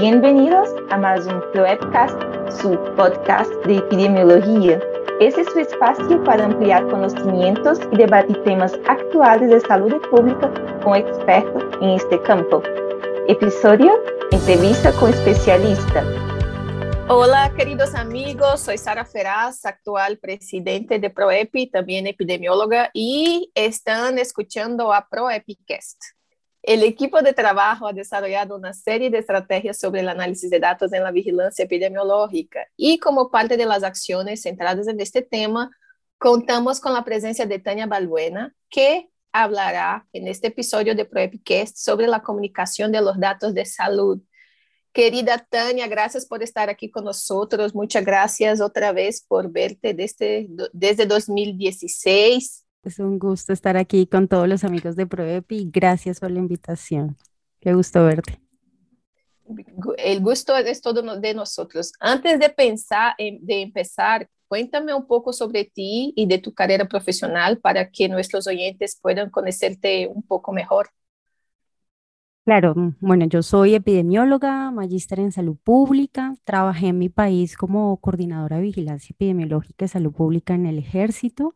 Bienvenidos 0.00 0.70
a 0.90 0.96
más 0.96 1.24
un 1.26 1.40
Proepcast, 1.52 2.18
su 2.60 2.76
podcast 2.96 3.50
de 3.64 3.76
epidemiología. 3.76 4.80
Este 5.20 5.42
es 5.42 5.52
su 5.52 5.60
espacio 5.60 6.22
para 6.24 6.46
ampliar 6.46 6.88
conocimientos 6.88 7.78
y 7.92 7.98
debatir 7.98 8.42
temas 8.42 8.74
actuales 8.88 9.50
de 9.50 9.60
salud 9.60 9.94
pública 10.10 10.52
con 10.82 10.96
expertos 10.96 11.62
en 11.80 11.90
este 11.90 12.20
campo. 12.22 12.60
Episodio, 13.28 13.92
entrevista 14.32 14.90
con 14.98 15.10
especialista. 15.10 16.02
Hola, 17.08 17.52
queridos 17.56 17.94
amigos, 17.94 18.62
soy 18.62 18.78
Sara 18.78 19.04
Feraz, 19.04 19.64
actual 19.64 20.18
presidente 20.18 20.98
de 20.98 21.10
ProEpi, 21.10 21.68
también 21.68 22.08
epidemióloga, 22.08 22.90
y 22.92 23.52
están 23.54 24.18
escuchando 24.18 24.92
a 24.92 25.06
ProEpicast. 25.08 26.02
El 26.66 26.82
equipo 26.82 27.20
de 27.20 27.34
trabajo 27.34 27.86
ha 27.86 27.92
desarrollado 27.92 28.56
una 28.56 28.72
serie 28.72 29.10
de 29.10 29.18
estrategias 29.18 29.78
sobre 29.78 30.00
el 30.00 30.08
análisis 30.08 30.48
de 30.48 30.58
datos 30.58 30.94
en 30.94 31.02
la 31.02 31.10
vigilancia 31.10 31.66
epidemiológica 31.66 32.66
y 32.74 32.98
como 32.98 33.30
parte 33.30 33.58
de 33.58 33.66
las 33.66 33.82
acciones 33.82 34.40
centradas 34.40 34.88
en 34.88 34.98
este 34.98 35.20
tema, 35.20 35.70
contamos 36.16 36.80
con 36.80 36.94
la 36.94 37.04
presencia 37.04 37.44
de 37.44 37.58
Tania 37.58 37.84
Balbuena, 37.84 38.54
que 38.70 39.10
hablará 39.30 40.06
en 40.14 40.26
este 40.26 40.46
episodio 40.46 40.94
de 40.94 41.04
ProEpicast 41.04 41.76
sobre 41.76 42.06
la 42.06 42.22
comunicación 42.22 42.90
de 42.92 43.02
los 43.02 43.20
datos 43.20 43.52
de 43.52 43.66
salud. 43.66 44.22
Querida 44.94 45.46
Tania, 45.50 45.86
gracias 45.86 46.24
por 46.24 46.42
estar 46.42 46.70
aquí 46.70 46.90
con 46.90 47.04
nosotros. 47.04 47.74
Muchas 47.74 48.06
gracias 48.06 48.62
otra 48.62 48.92
vez 48.92 49.22
por 49.22 49.50
verte 49.50 49.92
desde, 49.92 50.48
desde 50.72 51.04
2016 51.04 52.63
es 52.88 52.98
un 52.98 53.18
gusto 53.18 53.52
estar 53.52 53.76
aquí 53.76 54.06
con 54.06 54.28
todos 54.28 54.48
los 54.48 54.64
amigos 54.64 54.96
de 54.96 55.06
ProEpi. 55.06 55.70
Gracias 55.72 56.20
por 56.20 56.30
la 56.30 56.38
invitación. 56.38 57.16
Qué 57.60 57.74
gusto 57.74 58.04
verte. 58.04 58.40
El 59.98 60.20
gusto 60.20 60.56
es 60.56 60.80
todo 60.80 61.20
de 61.20 61.34
nosotros. 61.34 61.92
Antes 62.00 62.38
de 62.38 62.48
pensar, 62.48 63.14
de 63.18 63.62
empezar, 63.62 64.28
cuéntame 64.48 64.94
un 64.94 65.06
poco 65.06 65.32
sobre 65.32 65.64
ti 65.64 66.12
y 66.16 66.26
de 66.26 66.38
tu 66.38 66.54
carrera 66.54 66.86
profesional 66.86 67.58
para 67.58 67.90
que 67.90 68.08
nuestros 68.08 68.46
oyentes 68.46 68.98
puedan 69.00 69.30
conocerte 69.30 70.08
un 70.08 70.22
poco 70.22 70.52
mejor. 70.52 70.88
Claro, 72.44 72.74
mm, 72.74 72.96
bueno, 73.00 73.24
yo 73.24 73.42
soy 73.42 73.74
epidemióloga, 73.74 74.70
magíster 74.70 75.18
en 75.18 75.32
salud 75.32 75.56
pública, 75.64 76.34
trabajé 76.44 76.88
en 76.88 76.98
mi 76.98 77.08
país 77.08 77.56
como 77.56 77.96
coordinadora 77.96 78.56
de 78.56 78.62
vigilancia 78.62 79.14
epidemiológica 79.14 79.86
y 79.86 79.88
salud 79.88 80.12
pública 80.12 80.54
en 80.54 80.66
el 80.66 80.78
ejército 80.78 81.54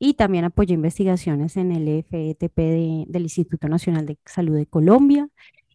y 0.00 0.14
también 0.14 0.46
apoyé 0.46 0.74
investigaciones 0.74 1.56
en 1.58 1.72
el 1.72 2.04
FETP 2.04 2.56
del 3.08 3.22
Instituto 3.22 3.68
Nacional 3.68 4.06
de 4.06 4.18
Salud 4.24 4.56
de 4.56 4.66
Colombia. 4.66 5.28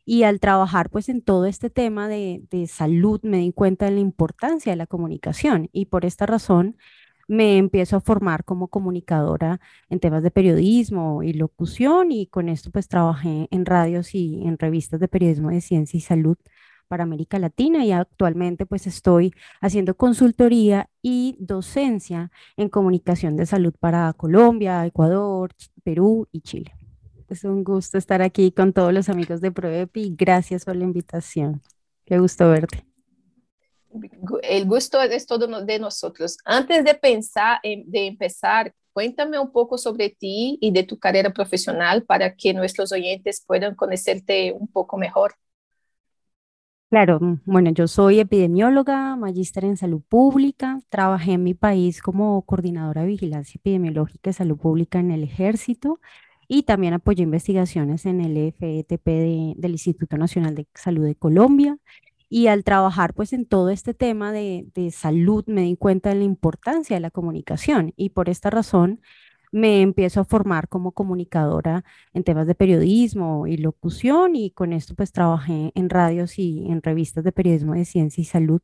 Y 0.06 0.23
al 0.23 0.40
trabajar 0.40 0.90
pues 0.90 1.09
en 1.09 1.22
todo 1.22 1.45
este 1.45 1.70
tema 1.70 2.08
de, 2.08 2.44
de 2.52 2.68
salud 2.68 3.22
me 3.23 3.38
di 3.40 3.53
cuenta 3.53 3.86
de 3.86 3.92
la 3.92 4.00
importancia 4.02 4.72
de 4.72 4.78
la 4.78 4.88
comunicación 4.88 5.70
y 5.73 5.86
por 5.88 6.06
esta 6.06 6.26
razón 6.26 6.78
me 7.28 7.58
empiezo 7.58 7.98
a 7.98 8.02
formar 8.02 8.44
como 8.46 8.68
comunicadora 8.68 9.59
en 9.90 10.00
temas 10.00 10.23
de 10.23 10.31
periodismo 10.31 11.23
y 11.23 11.34
locución 11.34 12.12
y 12.12 12.28
con 12.28 12.50
esto 12.50 12.72
pues 12.72 12.88
trabajé 12.88 13.48
en 13.52 13.66
radios 13.66 14.14
y 14.16 14.44
en 14.46 14.58
revistas 14.59 15.00
de 15.00 15.08
periodismo 15.08 15.50
de 15.50 15.62
ciencia 15.62 15.98
y 15.98 16.02
salud 16.02 16.38
para 16.88 17.03
América 17.03 17.39
Latina 17.39 17.86
y 17.86 17.91
actualmente 17.91 18.66
pues 18.66 18.88
estoy 18.88 19.33
haciendo 19.61 19.95
consultoría 19.95 20.89
y 21.02 21.36
docencia 21.39 22.31
en 22.58 22.69
comunicación 22.69 23.36
de 23.36 23.45
salud 23.45 23.73
para 23.80 24.14
Colombia, 24.14 24.86
Ecuador, 24.86 25.52
Perú 25.83 26.28
y 26.31 26.41
Chile. 26.41 26.75
Es 27.28 27.44
un 27.44 27.63
gusto 27.63 27.97
estar 27.97 28.22
aquí 28.22 28.52
con 28.52 28.72
todos 28.72 28.94
los 28.94 29.09
amigos 29.09 29.41
de 29.41 29.52
ProEpi. 29.52 30.13
Gracias 30.16 30.63
por 30.63 30.75
la 30.75 30.83
invitación. 30.83 31.61
Qué 32.06 32.19
gusto 32.19 32.50
verte. 32.50 32.86
El 34.44 34.66
gusto 34.66 35.02
es 35.02 35.25
todo 35.25 35.47
de 35.61 35.80
nosotros. 35.80 36.38
Antes 36.45 36.83
de 36.83 36.94
pensar, 36.94 37.59
de 37.63 38.07
empezar, 38.07 38.73
cuéntame 38.94 39.40
un 39.40 39.52
poco 39.52 39.78
sobre 39.78 40.09
ti 40.09 40.57
y 40.62 40.72
de 40.72 40.84
tu 40.84 41.00
carrera 41.00 41.31
profesional 41.31 42.03
para 42.03 42.35
que 42.35 42.53
nuestros 42.53 42.91
oyentes 42.91 43.44
puedan 43.46 43.75
conocerte 43.75 44.53
un 44.53 44.67
poco 44.67 44.97
mejor. 44.97 45.35
Claro, 46.90 47.19
mm, 47.19 47.41
bueno, 47.46 47.72
yo 47.72 47.88
soy 47.88 48.19
epidemióloga, 48.19 49.16
magíster 49.16 49.66
en 49.66 49.75
salud 49.75 50.01
pública, 50.07 50.79
trabajé 50.90 51.34
en 51.34 51.44
mi 51.44 51.53
país 51.53 52.01
como 52.01 52.41
coordinadora 52.44 53.01
de 53.01 53.07
vigilancia 53.07 53.57
epidemiológica 53.59 54.29
y 54.29 54.34
salud 54.34 54.57
pública 54.57 55.00
en 55.00 55.12
el 55.12 55.23
ejército 55.23 56.00
y 56.47 56.63
también 56.63 56.94
apoyé 56.94 57.23
investigaciones 57.23 58.06
en 58.06 58.22
el 58.22 58.53
FETP 58.53 59.56
del 59.57 59.72
Instituto 59.72 60.18
Nacional 60.18 60.56
de 60.56 60.68
Salud 60.75 61.03
de 61.06 61.16
Colombia. 61.16 61.78
Y 62.29 62.47
al 62.47 62.63
trabajar 62.63 63.13
pues 63.13 63.34
en 63.34 63.46
todo 63.46 63.69
este 63.69 63.94
tema 63.94 64.31
de, 64.31 64.66
de 64.73 64.91
salud 64.91 65.44
me 65.47 65.62
di 65.62 65.75
cuenta 65.78 66.09
de 66.09 66.16
la 66.16 66.23
importancia 66.23 66.96
de 66.96 67.00
la 67.00 67.12
comunicación 67.12 67.94
y 67.96 68.09
por 68.12 68.29
esta 68.29 68.50
razón 68.50 69.02
me 69.55 69.81
empiezo 69.81 70.19
a 70.19 70.25
formar 70.25 70.67
como 70.67 70.91
comunicadora 70.91 71.85
en 72.13 72.25
temas 72.25 72.45
de 72.45 72.55
periodismo 72.55 73.47
y 73.47 73.55
locución 73.55 74.35
y 74.35 74.51
con 74.51 74.73
esto 74.73 74.95
pues 74.95 75.13
trabajé 75.13 75.71
en 75.75 75.89
radios 75.89 76.38
y 76.38 76.66
en 76.67 76.81
revistas 76.81 77.23
de 77.23 77.31
periodismo 77.31 77.73
de 77.73 77.85
ciencia 77.85 78.21
y 78.21 78.25
salud 78.25 78.59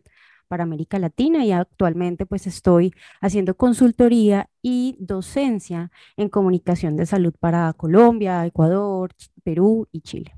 para 0.49 0.63
América 0.63 0.99
Latina 0.99 1.45
y 1.45 1.53
actualmente 1.53 2.25
pues 2.25 2.45
estoy 2.45 2.93
haciendo 3.21 3.55
consultoría 3.55 4.49
y 4.61 4.97
docencia 4.99 5.91
en 6.17 6.27
comunicación 6.27 6.97
de 6.97 7.05
salud 7.05 7.33
para 7.39 7.71
Colombia, 7.71 8.45
Ecuador, 8.45 9.13
Perú 9.45 9.87
y 9.93 10.01
Chile. 10.01 10.35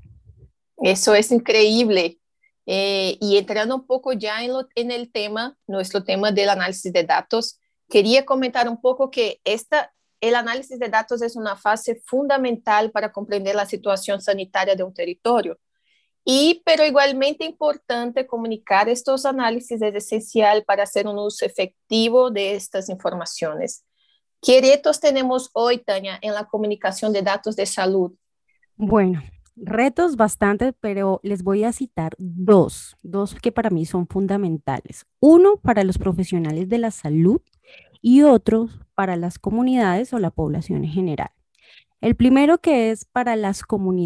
Eso 0.76 1.16
es 1.16 1.32
increíble. 1.32 2.20
Eh, 2.64 3.18
y 3.20 3.38
entrando 3.38 3.74
un 3.74 3.88
poco 3.88 4.12
ya 4.12 4.44
en, 4.44 4.52
en 4.76 4.92
el 4.92 5.10
tema, 5.10 5.58
nuestro 5.66 6.04
tema 6.04 6.30
del 6.30 6.48
análisis 6.48 6.92
de 6.92 7.02
datos, 7.02 7.58
quería 7.90 8.24
comentar 8.24 8.68
un 8.68 8.80
poco 8.80 9.10
que 9.10 9.40
esta, 9.42 9.92
el 10.28 10.36
análisis 10.36 10.78
de 10.78 10.88
datos 10.88 11.20
es 11.20 11.36
una 11.36 11.54
fase 11.54 12.00
fundamental 12.06 12.90
para 12.90 13.12
comprender 13.12 13.54
la 13.54 13.66
situación 13.66 14.22
sanitaria 14.22 14.74
de 14.74 14.82
un 14.82 14.94
territorio. 14.94 15.58
Y, 16.24 16.62
pero 16.64 16.86
igualmente 16.86 17.44
importante 17.44 18.26
comunicar 18.26 18.88
estos 18.88 19.26
análisis 19.26 19.82
es 19.82 19.94
esencial 19.94 20.64
para 20.64 20.84
hacer 20.84 21.06
un 21.06 21.18
uso 21.18 21.44
efectivo 21.44 22.30
de 22.30 22.54
estas 22.54 22.88
informaciones. 22.88 23.84
¿Qué 24.40 24.62
retos 24.62 24.98
tenemos 24.98 25.50
hoy, 25.52 25.78
Tania, 25.78 26.18
en 26.22 26.32
la 26.32 26.46
comunicación 26.46 27.12
de 27.12 27.20
datos 27.20 27.54
de 27.56 27.66
salud? 27.66 28.12
Bueno, 28.76 29.22
retos 29.56 30.16
bastante, 30.16 30.72
pero 30.72 31.20
les 31.22 31.42
voy 31.42 31.64
a 31.64 31.72
citar 31.72 32.14
dos, 32.16 32.96
dos 33.02 33.34
que 33.34 33.52
para 33.52 33.68
mí 33.68 33.84
son 33.84 34.06
fundamentales. 34.06 35.04
Uno 35.20 35.58
para 35.58 35.84
los 35.84 35.98
profesionales 35.98 36.70
de 36.70 36.78
la 36.78 36.90
salud 36.90 37.42
y 38.04 38.20
otros 38.20 38.78
para 38.94 39.16
las 39.16 39.38
comunidades 39.38 40.12
o 40.12 40.18
la 40.18 40.30
población 40.30 40.84
en 40.84 40.90
general. 40.90 41.30
El 42.02 42.16
primero 42.16 42.58
que 42.58 42.90
es 42.90 43.08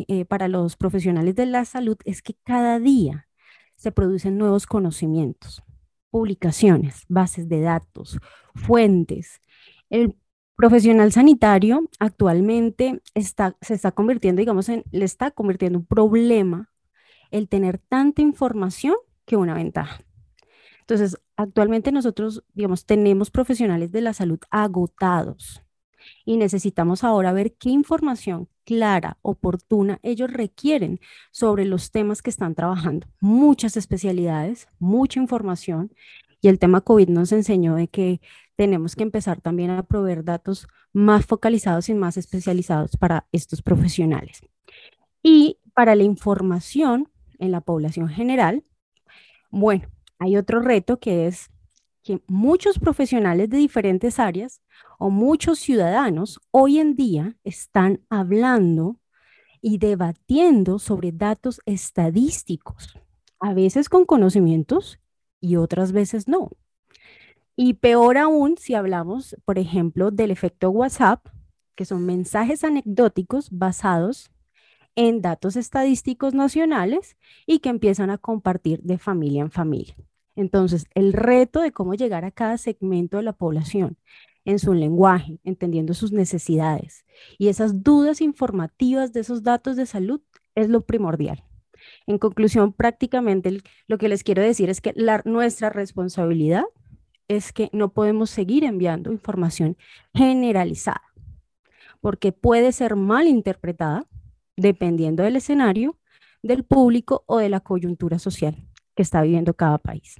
eh, 0.07 0.25
para 0.25 0.47
los 0.47 0.77
profesionales 0.77 1.35
de 1.35 1.47
la 1.47 1.65
salud 1.65 1.97
es 2.05 2.23
que 2.23 2.35
cada 2.45 2.79
día 2.79 3.27
se 3.75 3.91
producen 3.91 4.39
nuevos 4.39 4.69
conocimientos, 4.69 5.65
publicaciones, 6.11 7.07
bases 7.09 7.49
de 7.49 7.61
datos, 7.61 8.21
fuentes. 8.55 9.41
El 9.91 10.15
profesional 10.55 11.11
sanitario 11.11 11.91
actualmente 11.99 13.03
se 13.17 13.75
está 13.75 13.91
convirtiendo, 13.91 14.39
digamos, 14.39 14.69
le 14.69 15.05
está 15.05 15.33
convirtiendo 15.33 15.81
un 15.81 15.87
problema 15.87 16.71
el 17.33 17.49
tener 17.49 17.79
tanta 17.79 18.23
información 18.23 18.95
que 19.27 19.37
una 19.37 19.55
ventaja. 19.55 20.05
Entonces, 20.89 21.21
actualmente 21.37 21.93
nosotros, 21.93 22.43
digamos, 22.55 22.87
tenemos 22.87 23.31
profesionales 23.31 23.93
de 23.93 24.01
la 24.01 24.15
salud 24.15 24.39
agotados 24.51 25.63
y 26.25 26.39
necesitamos 26.39 27.05
ahora 27.05 27.35
ver 27.35 27.53
qué 27.57 27.69
información 27.69 28.49
clara, 28.65 29.19
oportuna 29.21 29.99
ellos 30.03 30.33
requieren 30.33 30.99
sobre 31.31 31.67
los 31.67 31.91
temas 31.91 32.23
que 32.23 32.31
están 32.31 32.55
trabajando. 32.55 33.07
Muchas 33.21 33.77
especialidades, 33.77 34.67
mucha 34.79 35.21
información 35.21 35.93
y 36.41 36.49
el 36.49 36.59
tema 36.59 36.81
COVID 36.81 37.11
nos 37.11 37.33
enseñó 37.33 37.75
de 37.75 37.89
que 37.89 38.23
tenemos 38.57 38.97
que 38.97 39.03
empezar 39.03 39.43
también 39.43 39.69
a 39.69 39.83
proveer 39.83 40.25
datos 40.25 40.69
más 40.95 41.27
focalizados 41.27 41.91
y 41.91 41.95
más 41.95 42.17
especializados 42.17 42.97
para 42.97 43.27
estos 43.31 43.61
profesionales. 43.61 44.41
Y 45.23 45.59
para 45.75 45.95
la 45.95 46.05
información 46.05 47.11
en 47.39 47.53
la 47.53 47.61
población 47.61 48.09
general, 48.09 48.65
bueno, 49.51 49.87
hay 50.19 50.37
otro 50.37 50.61
reto 50.61 50.99
que 50.99 51.27
es 51.27 51.51
que 52.03 52.23
muchos 52.27 52.79
profesionales 52.79 53.51
de 53.51 53.59
diferentes 53.59 54.19
áreas 54.19 54.63
o 54.99 55.11
muchos 55.11 55.59
ciudadanos 55.59 56.41
hoy 56.51 56.79
en 56.79 56.95
día 56.95 57.37
están 57.45 58.01
hablando 58.09 59.01
y 59.61 59.79
debatiendo 59.79 60.79
sobre 60.79 61.13
datos 61.13 61.61
estadísticos, 61.67 62.99
a 63.41 63.53
veces 63.55 63.89
con 63.89 64.05
conocimientos 64.07 65.01
y 65.41 65.57
otras 65.57 65.93
veces 65.93 66.29
no. 66.29 66.51
Y 67.57 67.75
peor 67.75 68.19
aún 68.19 68.57
si 68.57 68.75
hablamos, 68.75 69.37
por 69.45 69.59
ejemplo, 69.59 70.11
del 70.11 70.31
efecto 70.31 70.71
WhatsApp, 70.71 71.27
que 71.75 71.85
son 71.85 72.07
mensajes 72.07 72.65
anecdóticos 72.65 73.51
basados 73.51 74.31
en 74.95 75.23
datos 75.23 75.57
estadísticos 75.57 76.35
nacionales 76.35 77.17
y 77.47 77.59
que 77.59 77.69
empiezan 77.69 78.11
a 78.11 78.19
compartir 78.19 78.81
de 78.83 78.99
familia 78.99 79.43
en 79.43 79.51
familia. 79.51 79.95
Entonces, 80.39 80.87
el 80.95 81.15
reto 81.15 81.61
de 81.61 81.73
cómo 81.73 81.95
llegar 81.95 82.25
a 82.25 82.31
cada 82.31 82.59
segmento 82.59 83.17
de 83.17 83.25
la 83.25 83.33
población 83.33 83.99
en 84.45 84.61
su 84.61 84.73
lenguaje, 84.73 85.41
entendiendo 85.43 85.95
sus 85.95 86.13
necesidades 86.13 87.05
y 87.39 87.49
esas 87.49 87.83
dudas 87.83 88.21
informativas 88.21 89.13
de 89.13 89.19
esos 89.19 89.43
datos 89.43 89.75
de 89.75 89.85
salud 89.85 90.21
es 90.55 90.69
lo 90.69 90.83
primordial. 90.83 91.43
En 92.07 92.19
conclusión, 92.19 92.73
prácticamente 92.73 93.63
lo 93.89 93.99
que 93.99 94.09
les 94.09 94.23
quiero 94.23 94.41
decir 94.41 94.71
es 94.71 94.81
que 94.81 94.95
nuestra 95.25 95.71
responsabilidad 95.71 96.67
es 97.27 97.53
que 97.53 97.69
no 97.73 97.93
podemos 97.93 98.31
seguir 98.31 98.63
enviando 98.63 99.11
información 99.11 99.77
generalizada, 100.15 101.03
porque 102.01 102.31
puede 102.31 102.71
ser 102.71 102.95
mal 102.95 103.27
interpretada 103.27 104.07
dependiendo 104.57 105.25
del 105.25 105.35
escenario, 105.35 105.99
del 106.45 106.63
público 106.63 107.25
o 107.27 107.39
de 107.39 107.49
la 107.49 107.59
coyuntura 107.59 108.21
social 108.21 108.68
que 108.99 109.03
está 109.03 109.23
viviendo 109.23 109.55
cada 109.55 109.79
país. 109.79 110.17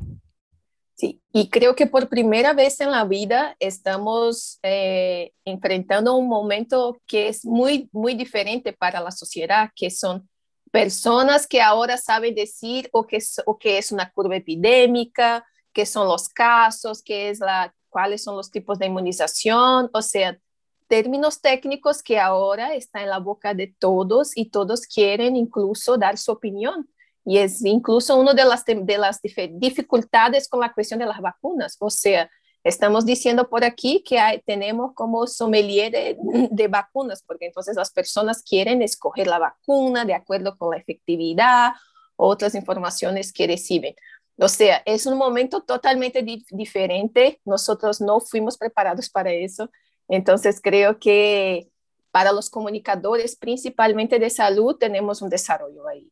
Sí, 0.95 1.21
y 1.33 1.51
creo 1.51 1.75
que 1.75 1.89
por 1.89 2.09
primera 2.09 2.53
vez 2.53 2.81
en 2.81 2.93
la 2.93 3.05
vida 3.05 3.57
estamos 3.59 4.61
eh, 4.63 5.33
enfrentando 5.45 6.15
un 6.15 6.29
momento 6.29 7.01
que 7.05 7.27
es 7.27 7.45
muy, 7.45 7.89
muy 7.91 8.15
diferente 8.15 8.73
para 8.73 9.01
la 9.01 9.11
sociedad, 9.11 9.71
que 9.75 9.91
son 9.91 10.29
personas 10.71 11.49
que 11.49 11.61
ahora 11.61 11.97
saben 11.97 12.37
decir 12.37 12.89
o 12.93 13.05
que 13.05 13.17
es, 13.17 13.43
o 13.47 13.59
que 13.59 13.79
es 13.79 13.91
una 13.91 14.13
curva 14.13 14.37
epidémica, 14.37 15.45
qué 15.73 15.85
son 15.85 16.07
los 16.07 16.29
casos, 16.29 17.03
qué 17.03 17.31
es 17.31 17.41
la, 17.41 17.75
cuáles 17.89 18.23
son 18.23 18.37
los 18.37 18.49
tipos 18.49 18.79
de 18.79 18.87
inmunización, 18.87 19.91
o 19.93 20.03
sea, 20.03 20.39
términos 20.87 21.41
técnicos 21.41 22.01
que 22.01 22.21
ahora 22.21 22.75
están 22.77 23.03
en 23.03 23.11
la 23.11 23.19
boca 23.19 23.55
de 23.55 23.75
todos 23.77 24.37
y 24.37 24.51
todos 24.51 24.83
quieren 24.83 25.35
incluso 25.35 25.99
dar 25.99 26.17
su 26.17 26.31
opinión. 26.31 26.89
Y 27.29 27.37
es 27.37 27.63
incluso 27.63 28.17
una 28.17 28.33
de 28.33 28.43
las, 28.47 28.65
de 28.65 28.97
las 28.97 29.21
dificultades 29.21 30.49
con 30.49 30.61
la 30.61 30.73
cuestión 30.73 30.99
de 30.99 31.05
las 31.05 31.21
vacunas. 31.21 31.77
O 31.79 31.91
sea, 31.91 32.31
estamos 32.65 33.05
diciendo 33.05 33.51
por 33.51 33.65
aquí 33.65 34.03
que 34.03 34.19
hay, 34.19 34.41
tenemos 34.47 34.95
como 34.95 35.27
sommelier 35.27 35.93
de, 35.93 36.17
de, 36.51 36.69
vacunas, 36.69 37.23
porque 37.23 37.45
entonces 37.45 37.77
las 37.77 37.91
personas 37.91 38.43
quieren 38.43 38.81
escoger 38.81 39.27
la 39.27 39.39
vacuna 39.39 40.07
de 40.07 40.15
acuerdo 40.15 40.57
con 40.57 40.71
la 40.71 40.79
efectividad, 40.79 41.73
otras 42.17 42.55
informaciones 42.55 43.31
que 43.31 43.47
reciben. 43.47 43.95
O 44.39 44.49
sea, 44.49 44.83
es 44.87 45.05
un 45.05 45.19
momento 45.19 45.61
totalmente 45.61 46.23
di 46.23 46.47
diferente. 46.49 47.43
Nosotros 47.45 48.01
no 48.01 48.21
fuimos 48.21 48.57
preparados 48.57 49.11
para 49.11 49.33
eso. 49.33 49.71
Entonces, 50.09 50.63
creo 50.63 50.99
que 50.99 51.69
para 52.11 52.33
los 52.33 52.49
comunicadores, 52.49 53.37
principalmente 53.37 54.19
de 54.19 54.31
salud, 54.31 54.77
tenemos 54.77 55.21
un 55.21 55.29
desarrollo 55.29 55.87
ahí. 55.87 56.11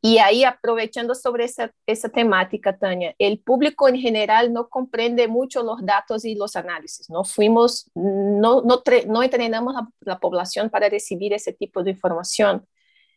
Y 0.00 0.18
ahí, 0.18 0.44
aprovechando 0.44 1.14
sobre 1.14 1.44
esa, 1.44 1.72
esa 1.86 2.08
temática, 2.08 2.76
Tania, 2.76 3.14
el 3.18 3.40
público 3.40 3.88
en 3.88 3.96
general 3.96 4.52
no 4.52 4.68
comprende 4.68 5.26
mucho 5.26 5.62
los 5.62 5.84
datos 5.84 6.24
y 6.24 6.36
los 6.36 6.54
análisis. 6.54 7.10
No 7.10 7.24
fuimos, 7.24 7.90
no, 7.94 8.62
no, 8.62 8.82
no 9.06 9.22
entrenamos 9.22 9.76
a 9.76 9.88
la 10.00 10.20
población 10.20 10.70
para 10.70 10.88
recibir 10.88 11.32
ese 11.32 11.52
tipo 11.52 11.82
de 11.82 11.90
información. 11.90 12.66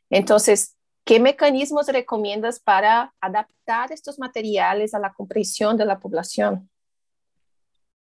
Entonces, 0.10 0.76
¿Qué 1.04 1.20
mecanismos 1.20 1.88
recomiendas 1.88 2.60
para 2.60 3.14
adaptar 3.20 3.92
estos 3.92 4.20
materiales 4.20 4.94
a 4.94 5.00
la 5.00 5.14
comprensión 5.14 5.76
de 5.76 5.86
la 5.86 6.00
población? 6.00 6.70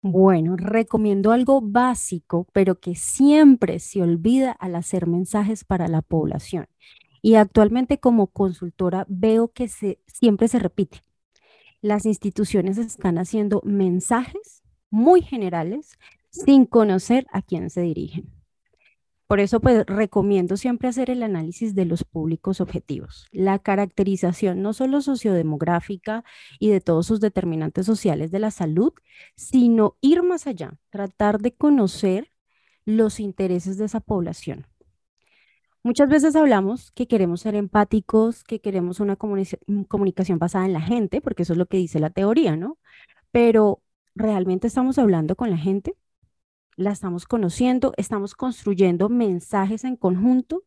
Bueno, 0.02 0.56
recomiendo 0.58 1.32
algo 1.32 1.60
básico, 1.62 2.46
pero 2.54 2.80
que 2.80 2.94
siempre 2.94 3.80
se 3.80 4.02
olvida 4.02 4.52
al 4.52 4.76
hacer 4.76 5.08
mensajes 5.08 5.64
para 5.64 5.88
la 5.88 6.02
población. 6.02 6.68
Y 7.24 7.36
actualmente 7.36 8.00
como 8.00 8.28
consultora 8.28 9.06
veo 9.08 9.48
que 9.48 9.68
siempre 9.70 10.48
se 10.50 10.60
repite. 10.60 11.04
Las 11.82 12.06
instituciones 12.06 12.78
están 12.78 13.18
haciendo 13.18 13.62
mensajes 13.64 14.62
muy 14.90 15.22
generales 15.22 15.98
sin 16.30 16.66
conocer 16.66 17.26
a 17.32 17.42
quién 17.42 17.70
se 17.70 17.82
dirigen. 17.82 18.30
Por 19.26 19.40
eso, 19.40 19.62
pues 19.62 19.86
recomiendo 19.88 20.58
siempre 20.58 20.90
hacer 20.90 21.10
el 21.10 21.24
análisis 21.24 21.74
de 21.74 21.86
los 21.86 22.04
públicos 22.04 22.60
objetivos, 22.60 23.26
la 23.32 23.58
caracterización 23.58 24.62
no 24.62 24.74
solo 24.74 25.02
sociodemográfica 25.02 26.26
y 26.60 26.70
de 26.70 26.82
todos 26.82 27.08
sus 27.08 27.22
determinantes 27.22 27.86
sociales 27.86 28.32
de 28.32 28.40
la 28.40 28.52
salud, 28.52 28.94
sino 29.38 29.96
ir 30.02 30.24
más 30.24 30.46
allá, 30.46 30.78
tratar 30.90 31.40
de 31.40 31.56
conocer 31.56 32.32
los 32.86 33.22
intereses 33.22 33.78
de 33.78 33.86
esa 33.86 34.02
población. 34.02 34.68
Muchas 35.84 36.10
veces 36.10 36.36
hablamos 36.36 36.92
que 36.92 37.08
queremos 37.08 37.42
ser 37.42 37.56
empáticos, 37.56 38.44
que 38.44 38.62
queremos 38.62 39.00
una 39.00 39.18
comunicación 39.18 40.40
basada 40.40 40.66
en 40.66 40.74
la 40.74 40.82
gente, 40.82 41.22
porque 41.22 41.44
eso 41.44 41.54
es 41.54 41.60
lo 41.60 41.66
que 41.66 41.78
dice 41.78 42.00
la 42.00 42.10
teoría, 42.10 42.56
¿no? 42.56 42.78
Pero 43.32 43.82
¿realmente 44.16 44.68
estamos 44.68 44.98
hablando 45.00 45.36
con 45.36 45.50
la 45.52 45.58
gente? 45.58 45.96
la 46.76 46.92
estamos 46.92 47.26
conociendo, 47.26 47.94
estamos 47.98 48.36
construyendo 48.36 49.10
mensajes 49.10 49.84
en 49.84 49.96
conjunto 49.96 50.64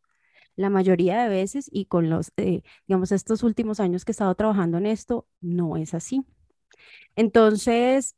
la 0.57 0.71
mayoría 0.71 1.23
de 1.23 1.29
veces 1.29 1.69
y 1.71 1.87
con 1.87 2.09
los, 2.11 2.33
eh, 2.37 2.63
digamos, 2.87 3.13
estos 3.13 3.43
últimos 3.43 3.81
años 3.81 4.05
que 4.05 4.13
he 4.13 4.15
estado 4.15 4.35
trabajando 4.35 4.79
en 4.79 4.87
esto, 4.87 5.27
no 5.41 5.77
es 5.77 5.95
así. 5.95 6.25
Entonces, 7.17 8.17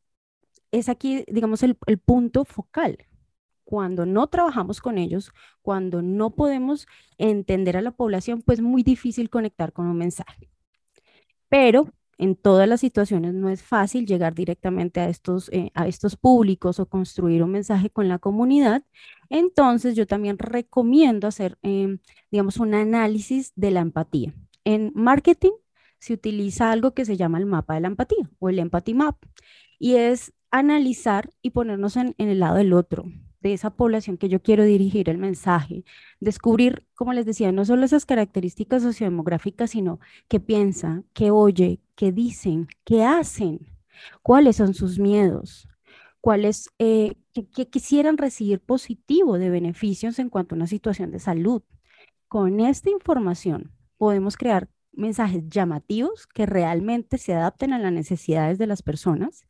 es 0.73 0.89
aquí, 0.89 1.25
digamos, 1.29 1.63
el, 1.65 1.79
el 1.87 1.99
punto 1.99 2.45
focal. 2.45 2.99
Cuando 3.69 4.07
no 4.07 4.29
trabajamos 4.29 4.81
con 4.81 4.97
ellos, 4.97 5.31
cuando 5.61 6.01
no 6.01 6.31
podemos 6.31 6.87
entender 7.19 7.77
a 7.77 7.83
la 7.83 7.91
población, 7.91 8.41
pues 8.41 8.63
muy 8.63 8.83
difícil 8.83 9.29
conectar 9.29 9.75
con 9.75 9.87
un 9.89 9.99
mensaje. 9.99 10.49
Pero 11.51 11.93
en 12.17 12.35
todas 12.35 12.67
las 12.67 12.81
situaciones 12.81 13.35
no 13.35 13.51
es 13.51 13.63
fácil 13.63 14.07
llegar 14.07 14.35
directamente 14.35 15.01
a 15.01 15.11
estos, 15.11 15.51
eh, 15.53 15.71
a 15.75 15.87
estos 15.87 16.17
públicos 16.17 16.81
o 16.81 16.87
construir 16.87 17.43
un 17.43 17.51
mensaje 17.51 17.91
con 17.91 18.09
la 18.09 18.19
comunidad. 18.19 18.85
Entonces 19.29 19.95
yo 19.95 20.07
también 20.07 20.39
recomiendo 20.39 21.29
hacer, 21.29 21.59
em, 21.61 21.99
digamos, 22.31 22.57
un 22.57 22.73
análisis 22.73 23.53
de 23.55 23.71
la 23.71 23.81
empatía. 23.81 24.33
En 24.65 24.93
marketing 24.95 25.53
se 25.99 26.15
utiliza 26.15 26.73
algo 26.73 26.95
que 26.95 27.05
se 27.05 27.19
llama 27.19 27.37
el 27.37 27.45
mapa 27.45 27.75
de 27.75 27.81
la 27.81 27.89
empatía 27.89 28.31
o 28.39 28.49
el 28.49 28.61
empathy 28.61 28.95
map 28.95 29.23
y 29.79 29.97
es 29.97 30.33
analizar 30.51 31.29
y 31.43 31.51
ponernos 31.51 31.99
en 31.99 32.15
el 32.17 32.41
lado 32.41 32.57
del 32.57 32.73
otro, 32.73 33.05
de 33.41 33.53
esa 33.53 33.71
población 33.71 34.17
que 34.17 34.29
yo 34.29 34.43
quiero 34.43 34.65
dirigir 34.65 35.09
el 35.09 35.19
mensaje, 35.19 35.85
descubrir, 36.21 36.87
como 36.95 37.13
les 37.13 37.27
decía, 37.27 37.53
no 37.53 37.65
solo 37.65 37.85
esas 37.85 38.07
características 38.07 38.83
sociodemográficas, 38.83 39.71
sino 39.71 40.01
qué 40.29 40.41
piensa, 40.41 41.03
qué 41.13 41.31
oye, 41.31 41.81
qué 41.95 42.13
dicen, 42.13 42.69
qué 42.85 43.05
hacen, 43.05 43.69
cuáles 44.23 44.57
son 44.57 44.75
sus 44.75 44.99
miedos, 44.99 45.69
cuáles, 46.21 46.71
eh, 46.79 47.15
qué 47.33 47.69
quisieran 47.69 48.19
recibir 48.19 48.61
positivo 48.61 49.39
de 49.39 49.51
beneficios 49.51 50.19
en 50.19 50.31
cuanto 50.31 50.55
a 50.55 50.57
una 50.57 50.67
situación 50.67 51.11
de 51.11 51.21
salud. 51.21 51.63
Con 52.29 52.61
esta 52.61 52.91
información 52.91 53.73
podemos 53.97 54.37
crear 54.37 54.69
mensajes 54.93 55.49
llamativos 55.49 56.27
que 56.27 56.45
realmente 56.45 57.19
se 57.19 57.33
adapten 57.35 57.73
a 57.73 57.79
las 57.79 57.93
necesidades 57.93 58.59
de 58.59 58.67
las 58.67 58.83
personas 58.83 59.47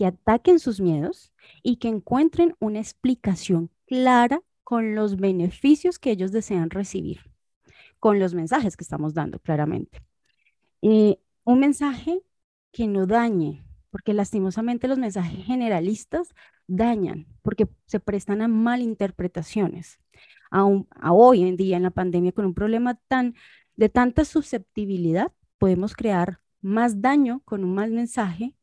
que 0.00 0.06
ataquen 0.06 0.58
sus 0.60 0.80
miedos 0.80 1.30
y 1.62 1.76
que 1.76 1.88
encuentren 1.88 2.56
una 2.58 2.78
explicación 2.78 3.70
clara 3.86 4.40
con 4.64 4.94
los 4.94 5.16
beneficios 5.16 5.98
que 5.98 6.10
ellos 6.10 6.32
desean 6.32 6.70
recibir, 6.70 7.20
con 7.98 8.18
los 8.18 8.32
mensajes 8.32 8.78
que 8.78 8.84
estamos 8.84 9.12
dando 9.12 9.40
claramente. 9.40 10.02
Eh, 10.80 11.18
un 11.44 11.60
mensaje 11.60 12.22
que 12.72 12.86
no 12.86 13.06
dañe, 13.06 13.62
porque 13.90 14.14
lastimosamente 14.14 14.88
los 14.88 14.96
mensajes 14.96 15.44
generalistas 15.44 16.34
dañan, 16.66 17.26
porque 17.42 17.68
se 17.84 18.00
prestan 18.00 18.40
a 18.40 18.48
malinterpretaciones. 18.48 20.00
Aún, 20.50 20.88
a 20.92 21.12
hoy 21.12 21.42
en 21.42 21.58
día 21.58 21.76
en 21.76 21.82
la 21.82 21.90
pandemia 21.90 22.32
con 22.32 22.46
un 22.46 22.54
problema 22.54 22.94
tan 23.06 23.34
de 23.76 23.90
tanta 23.90 24.24
susceptibilidad, 24.24 25.30
podemos 25.58 25.94
crear 25.94 26.40
más 26.62 27.02
daño 27.02 27.42
con 27.44 27.64
un 27.64 27.74
mal 27.74 27.90
mensaje 27.90 28.54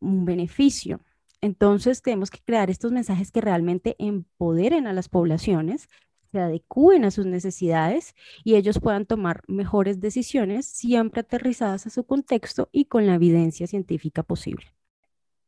un 0.00 0.24
beneficio. 0.24 1.00
Entonces 1.40 2.02
tenemos 2.02 2.30
que 2.30 2.40
crear 2.44 2.70
estos 2.70 2.92
mensajes 2.92 3.30
que 3.30 3.40
realmente 3.40 3.96
empoderen 3.98 4.86
a 4.86 4.92
las 4.92 5.08
poblaciones, 5.08 5.88
se 6.32 6.40
adecúen 6.40 7.04
a 7.04 7.10
sus 7.10 7.26
necesidades 7.26 8.14
y 8.44 8.56
ellos 8.56 8.80
puedan 8.80 9.06
tomar 9.06 9.42
mejores 9.46 10.00
decisiones, 10.00 10.66
siempre 10.66 11.20
aterrizadas 11.20 11.86
a 11.86 11.90
su 11.90 12.04
contexto 12.04 12.68
y 12.72 12.86
con 12.86 13.06
la 13.06 13.14
evidencia 13.14 13.66
científica 13.66 14.22
posible. 14.22 14.66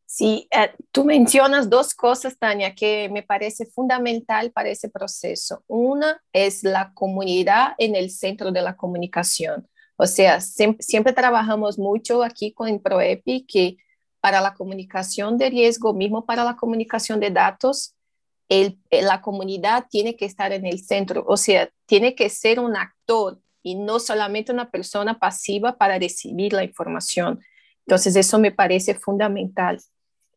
Sí, 0.06 0.48
eh, 0.50 0.70
tú 0.90 1.04
mencionas 1.04 1.68
dos 1.68 1.94
cosas, 1.94 2.38
Tania, 2.38 2.75
que 2.75 3.10
me 3.12 3.22
parece 3.22 3.66
fundamental 3.66 4.50
para 4.52 4.70
ese 4.70 4.88
proceso. 4.88 5.62
Una 5.66 6.22
es 6.32 6.64
la 6.64 6.92
comunidad 6.94 7.75
en 7.76 7.94
el 7.94 8.10
centro 8.10 8.50
de 8.50 8.62
la 8.62 8.75
comunicación. 8.75 9.68
O 9.96 10.06
sea, 10.06 10.40
siempre, 10.40 10.82
siempre 10.82 11.12
trabajamos 11.12 11.78
mucho 11.78 12.22
aquí 12.22 12.52
con 12.52 12.80
ProEPI 12.80 13.46
que 13.46 13.76
para 14.20 14.40
la 14.40 14.54
comunicación 14.54 15.38
de 15.38 15.50
riesgo, 15.50 15.92
mismo 15.92 16.26
para 16.26 16.44
la 16.44 16.56
comunicación 16.56 17.20
de 17.20 17.30
datos, 17.30 17.94
el, 18.48 18.78
la 18.90 19.20
comunidad 19.20 19.87
tiene 19.90 20.16
que 20.16 20.25
estar 20.25 20.52
en 20.52 20.66
el 20.66 20.82
centro, 20.82 21.25
o 21.26 21.37
sea, 21.37 21.70
tiene 21.87 22.14
que 22.14 22.28
ser 22.30 22.60
un 22.60 22.76
actor 22.76 23.40
y 23.62 23.75
no 23.75 24.00
solamente 24.00 24.52
una 24.52 24.70
persona 24.70 25.18
pasiva 25.18 25.76
para 25.76 25.98
recibir 25.98 26.52
la 26.52 26.64
información. 26.64 27.40
Entonces, 27.87 28.16
eso 28.16 28.38
me 28.38 28.52
parece 28.52 28.94
fundamental. 28.94 29.80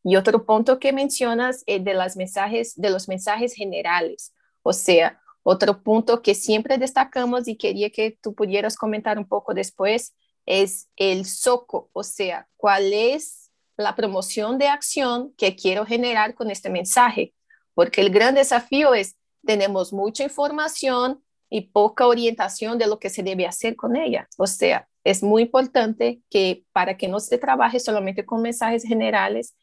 Y 0.04 0.16
otro 0.16 0.46
punto 0.46 0.80
que 0.80 0.94
mencionas 0.94 1.64
es 1.68 1.84
de, 1.84 1.94
las 1.94 2.18
mensajes, 2.18 2.76
de 2.76 2.90
los 2.90 3.08
mensajes 3.08 3.54
generales, 3.54 4.34
o 4.64 4.74
sea, 4.74 5.20
otro 5.44 5.82
punto 5.82 6.22
que 6.22 6.36
siempre 6.36 6.78
destacamos 6.78 7.48
y 7.48 7.56
quería 7.56 7.90
que 7.90 8.18
tú 8.22 8.34
pudieras 8.34 8.76
comentar 8.76 9.18
un 9.18 9.28
poco 9.28 9.54
después 9.54 10.14
es 10.46 10.90
el 10.98 11.26
SOCO, 11.26 11.90
o 11.94 12.04
sea, 12.04 12.48
cuál 12.58 12.94
es 12.94 13.41
la 13.84 13.96
promoción 13.96 14.58
de 14.58 14.68
acción 14.68 15.34
que 15.38 15.56
quiero 15.56 15.86
generar 15.86 16.36
con 16.36 16.50
este 16.52 16.70
mensaje, 16.70 17.34
porque 17.74 18.02
el 18.02 18.10
gran 18.10 18.36
desafío 18.36 18.94
es, 18.94 19.16
tenemos 19.46 19.94
mucha 19.94 20.24
información 20.24 21.24
y 21.50 21.62
poca 21.62 22.08
orientación 22.08 22.78
de 22.78 22.88
lo 22.88 23.00
que 23.00 23.10
se 23.10 23.24
debe 23.24 23.46
hacer 23.46 23.76
con 23.76 23.96
ella. 23.96 24.28
O 24.38 24.48
sea, 24.48 24.88
es 25.04 25.24
muy 25.24 25.44
importante 25.44 26.22
que 26.30 26.64
para 26.72 26.96
que 26.98 27.08
no 27.08 27.20
se 27.20 27.38
trabaje 27.38 27.80
solamente 27.80 28.26
con 28.26 28.42
mensajes 28.42 28.84
generales, 28.84 29.56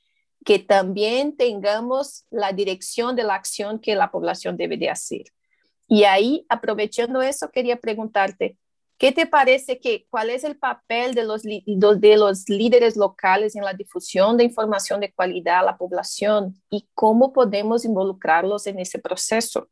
que 0.44 0.58
también 0.58 1.36
tengamos 1.36 2.24
la 2.30 2.52
dirección 2.52 3.16
de 3.16 3.24
la 3.24 3.34
acción 3.34 3.78
que 3.80 3.94
la 3.94 4.10
población 4.10 4.56
debe 4.56 4.76
de 4.76 4.90
hacer. 4.90 5.24
Y 5.86 6.04
ahí, 6.04 6.44
aprovechando 6.48 7.22
eso, 7.22 7.50
quería 7.50 7.76
preguntarte, 7.76 8.58
¿qué 8.98 9.12
te 9.12 9.26
parece 9.26 9.78
que 9.78 10.06
cuál 10.10 10.30
es 10.30 10.44
el 10.44 10.58
papel 10.58 11.14
de 11.14 11.24
los, 11.24 11.42
de 11.44 12.16
los 12.16 12.48
líderes 12.48 12.96
locales 12.96 13.56
en 13.56 13.64
la 13.64 13.72
difusión 13.72 14.36
de 14.36 14.44
información 14.44 15.00
de 15.00 15.12
calidad 15.12 15.60
a 15.60 15.62
la 15.62 15.78
población 15.78 16.60
y 16.68 16.88
cómo 16.94 17.32
podemos 17.32 17.84
involucrarlos 17.84 18.66
en 18.66 18.80
ese 18.80 18.98
proceso? 18.98 19.68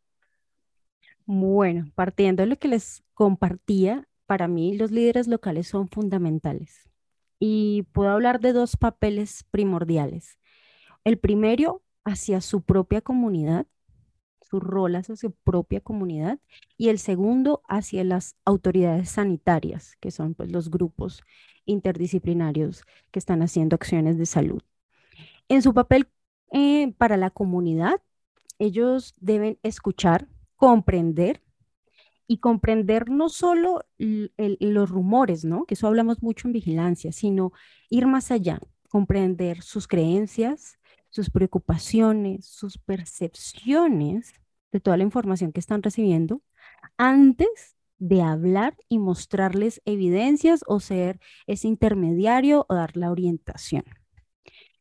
Bueno, 1.26 1.90
partiendo 1.96 2.44
de 2.44 2.46
lo 2.46 2.56
que 2.56 2.68
les 2.68 3.02
compartía, 3.12 4.06
para 4.26 4.48
mí 4.48 4.76
los 4.76 4.90
líderes 4.90 5.26
locales 5.26 5.66
son 5.68 5.88
fundamentales 5.88 6.88
y 7.38 7.82
puedo 7.92 8.10
hablar 8.10 8.40
de 8.40 8.52
dos 8.52 8.76
papeles 8.76 9.44
primordiales. 9.50 10.38
El 11.04 11.18
primero, 11.18 11.82
hacia 12.04 12.40
su 12.40 12.62
propia 12.62 13.00
comunidad, 13.00 13.66
su 14.48 14.60
rol 14.60 14.96
hacia 14.96 15.16
su 15.16 15.32
propia 15.32 15.80
comunidad, 15.80 16.38
y 16.76 16.88
el 16.88 16.98
segundo, 16.98 17.62
hacia 17.68 18.04
las 18.04 18.36
autoridades 18.44 19.10
sanitarias, 19.10 19.96
que 20.00 20.10
son 20.10 20.34
pues, 20.34 20.52
los 20.52 20.70
grupos 20.70 21.22
interdisciplinarios 21.64 22.84
que 23.10 23.18
están 23.18 23.42
haciendo 23.42 23.74
acciones 23.74 24.18
de 24.18 24.26
salud. 24.26 24.62
En 25.48 25.62
su 25.62 25.74
papel 25.74 26.08
eh, 26.52 26.92
para 26.96 27.16
la 27.16 27.30
comunidad, 27.30 28.00
ellos 28.58 29.14
deben 29.20 29.58
escuchar, 29.62 30.28
comprender 30.56 31.42
y 32.26 32.38
comprender 32.38 33.10
no 33.10 33.28
solo 33.28 33.84
los 33.98 34.90
rumores, 34.90 35.44
¿no? 35.44 35.64
Que 35.64 35.74
eso 35.74 35.86
hablamos 35.86 36.22
mucho 36.22 36.48
en 36.48 36.52
vigilancia, 36.52 37.12
sino 37.12 37.52
ir 37.88 38.06
más 38.06 38.30
allá, 38.30 38.60
comprender 38.88 39.62
sus 39.62 39.86
creencias, 39.86 40.78
sus 41.16 41.30
preocupaciones, 41.30 42.44
sus 42.44 42.76
percepciones 42.76 44.34
de 44.70 44.80
toda 44.80 44.98
la 44.98 45.02
información 45.02 45.50
que 45.50 45.60
están 45.60 45.82
recibiendo 45.82 46.42
antes 46.98 47.76
de 47.98 48.20
hablar 48.20 48.76
y 48.90 48.98
mostrarles 48.98 49.80
evidencias 49.86 50.62
o 50.66 50.78
ser 50.78 51.18
ese 51.46 51.68
intermediario 51.68 52.66
o 52.68 52.74
dar 52.74 52.98
la 52.98 53.10
orientación. 53.10 53.84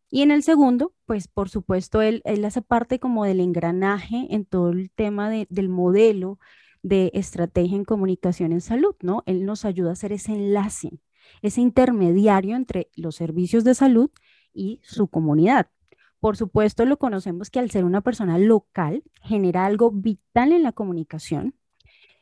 Y 0.10 0.24
en 0.24 0.32
el 0.32 0.44
segundo, 0.44 0.94
pues 1.06 1.30
por 1.30 1.48
supuesto, 1.48 2.02
él, 2.02 2.22
hace 2.46 2.62
parte 2.62 3.00
como 3.00 3.24
del 3.24 3.40
engranaje 3.40 4.28
en 4.30 4.44
todo 4.44 4.72
el 4.72 4.92
tema 4.92 5.30
del 5.30 5.70
modelo 5.70 6.38
de 6.84 7.12
estrategia 7.14 7.78
en 7.78 7.86
comunicación 7.86 8.52
en 8.52 8.60
salud, 8.62 8.96
¿no? 9.02 9.24
Él 9.26 9.46
nos 9.46 9.64
ayuda 9.64 9.92
a 9.92 9.94
hacer 9.94 10.12
ese 10.12 10.34
enlace, 10.34 11.00
ese 11.42 11.62
intermediario 11.62 12.58
entre 12.58 12.90
los 12.96 13.16
servicios 13.16 13.64
de 13.64 13.74
salud 13.74 14.12
y 14.54 14.82
su 14.84 15.08
comunidad. 15.08 15.70
Por 16.20 16.38
supuesto, 16.38 16.86
lo 16.86 16.98
conocemos 16.98 17.50
que 17.50 17.60
al 17.60 17.70
ser 17.70 17.86
una 17.86 18.02
persona 18.02 18.38
local 18.38 19.04
genera 19.22 19.66
algo 19.66 19.92
vital 19.92 20.52
en 20.52 20.64
la 20.64 20.72
comunicación, 20.72 21.56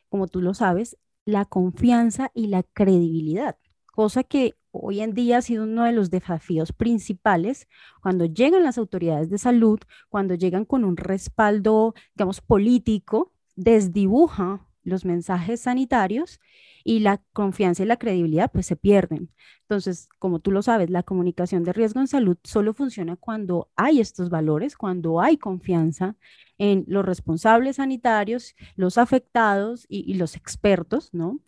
como 0.09 0.27
tú 0.27 0.41
lo 0.41 0.53
sabes, 0.53 0.97
la 1.25 1.45
confianza 1.45 2.31
y 2.33 2.47
la 2.47 2.63
credibilidad, 2.63 3.57
cosa 3.85 4.23
que 4.23 4.55
hoy 4.71 5.01
en 5.01 5.13
día 5.13 5.38
ha 5.38 5.41
sido 5.41 5.63
uno 5.63 5.83
de 5.83 5.91
los 5.91 6.09
desafíos 6.09 6.73
principales 6.73 7.67
cuando 8.01 8.25
llegan 8.25 8.63
las 8.63 8.77
autoridades 8.77 9.29
de 9.29 9.38
salud, 9.38 9.79
cuando 10.09 10.35
llegan 10.35 10.65
con 10.65 10.83
un 10.83 10.97
respaldo, 10.97 11.93
digamos, 12.15 12.41
político, 12.41 13.31
desdibuja 13.55 14.67
los 14.83 15.05
mensajes 15.05 15.61
sanitarios 15.61 16.39
y 16.83 16.99
la 16.99 17.21
confianza 17.33 17.83
y 17.83 17.85
la 17.85 17.97
credibilidad 17.97 18.51
pues 18.51 18.65
se 18.65 18.75
pierden. 18.75 19.29
Entonces, 19.61 20.09
como 20.19 20.39
tú 20.39 20.51
lo 20.51 20.61
sabes, 20.61 20.89
la 20.89 21.03
comunicación 21.03 21.63
de 21.63 21.73
riesgo 21.73 21.99
en 21.99 22.07
salud 22.07 22.37
solo 22.43 22.73
funciona 22.73 23.15
cuando 23.15 23.69
hay 23.75 23.99
estos 24.01 24.29
valores, 24.29 24.75
cuando 24.75 25.21
hay 25.21 25.37
confianza 25.37 26.15
en 26.57 26.83
los 26.87 27.05
responsables 27.05 27.77
sanitarios, 27.77 28.55
los 28.75 28.97
afectados 28.97 29.85
y, 29.87 30.13
los 30.15 30.35
expertos, 30.35 31.09
¿no? 31.13 31.39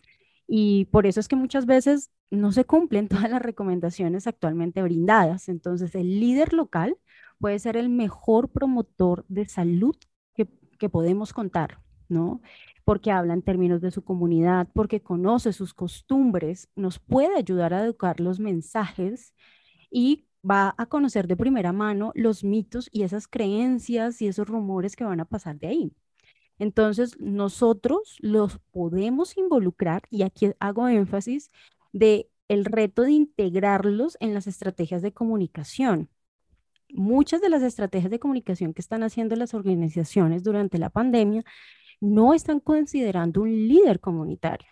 Y 0.48 0.86
por 0.86 1.06
eso 1.06 1.20
es 1.20 1.28
que 1.28 1.36
muchas 1.36 1.66
veces 1.66 2.10
no 2.30 2.52
se 2.52 2.64
cumplen 2.64 3.08
todas 3.08 3.30
las 3.30 3.42
recomendaciones 3.42 4.26
actualmente 4.26 4.82
brindadas. 4.82 5.48
Entonces, 5.48 5.94
el 5.94 6.20
líder 6.20 6.52
local 6.52 6.96
puede 7.38 7.58
ser 7.58 7.76
el 7.76 7.88
mejor 7.90 8.50
promotor 8.50 9.24
de 9.28 9.46
salud 9.46 9.96
que, 10.34 10.48
que 10.78 10.88
podemos 10.88 11.32
contar, 11.32 11.80
¿no? 12.08 12.40
Porque 12.86 13.10
habla 13.10 13.34
en 13.34 13.42
términos 13.42 13.80
de 13.80 13.90
su 13.90 14.04
comunidad, 14.04 14.68
porque 14.72 15.02
conoce 15.02 15.52
sus 15.52 15.74
costumbres, 15.74 16.68
nos 16.76 17.00
puede 17.00 17.36
ayudar 17.36 17.74
a 17.74 17.84
educar 17.84 18.20
los 18.20 18.38
mensajes 18.38 19.34
y 19.90 20.24
va 20.48 20.72
a 20.78 20.86
conocer 20.86 21.26
de 21.26 21.36
primera 21.36 21.72
mano 21.72 22.12
los 22.14 22.44
mitos 22.44 22.88
y 22.92 23.02
esas 23.02 23.26
creencias 23.26 24.22
y 24.22 24.28
esos 24.28 24.46
rumores 24.46 24.94
que 24.94 25.02
van 25.02 25.18
a 25.18 25.24
pasar 25.24 25.58
de 25.58 25.66
ahí. 25.66 25.92
Entonces, 26.60 27.18
nosotros 27.18 28.18
los 28.20 28.60
podemos 28.70 29.36
involucrar, 29.36 30.02
y 30.08 30.22
aquí 30.22 30.52
hago 30.60 30.86
énfasis, 30.86 31.50
de 31.92 32.30
el 32.46 32.64
reto 32.64 33.02
de 33.02 33.10
integrarlos 33.10 34.16
en 34.20 34.32
las 34.32 34.46
estrategias 34.46 35.02
de 35.02 35.12
comunicación. 35.12 36.08
Muchas 36.90 37.40
de 37.40 37.48
las 37.48 37.62
estrategias 37.62 38.12
de 38.12 38.20
comunicación 38.20 38.72
que 38.72 38.80
están 38.80 39.02
haciendo 39.02 39.34
las 39.34 39.54
organizaciones 39.54 40.44
durante 40.44 40.78
la 40.78 40.88
pandemia 40.88 41.44
no 42.00 42.34
están 42.34 42.60
considerando 42.60 43.42
un 43.42 43.68
líder 43.68 44.00
comunitario, 44.00 44.68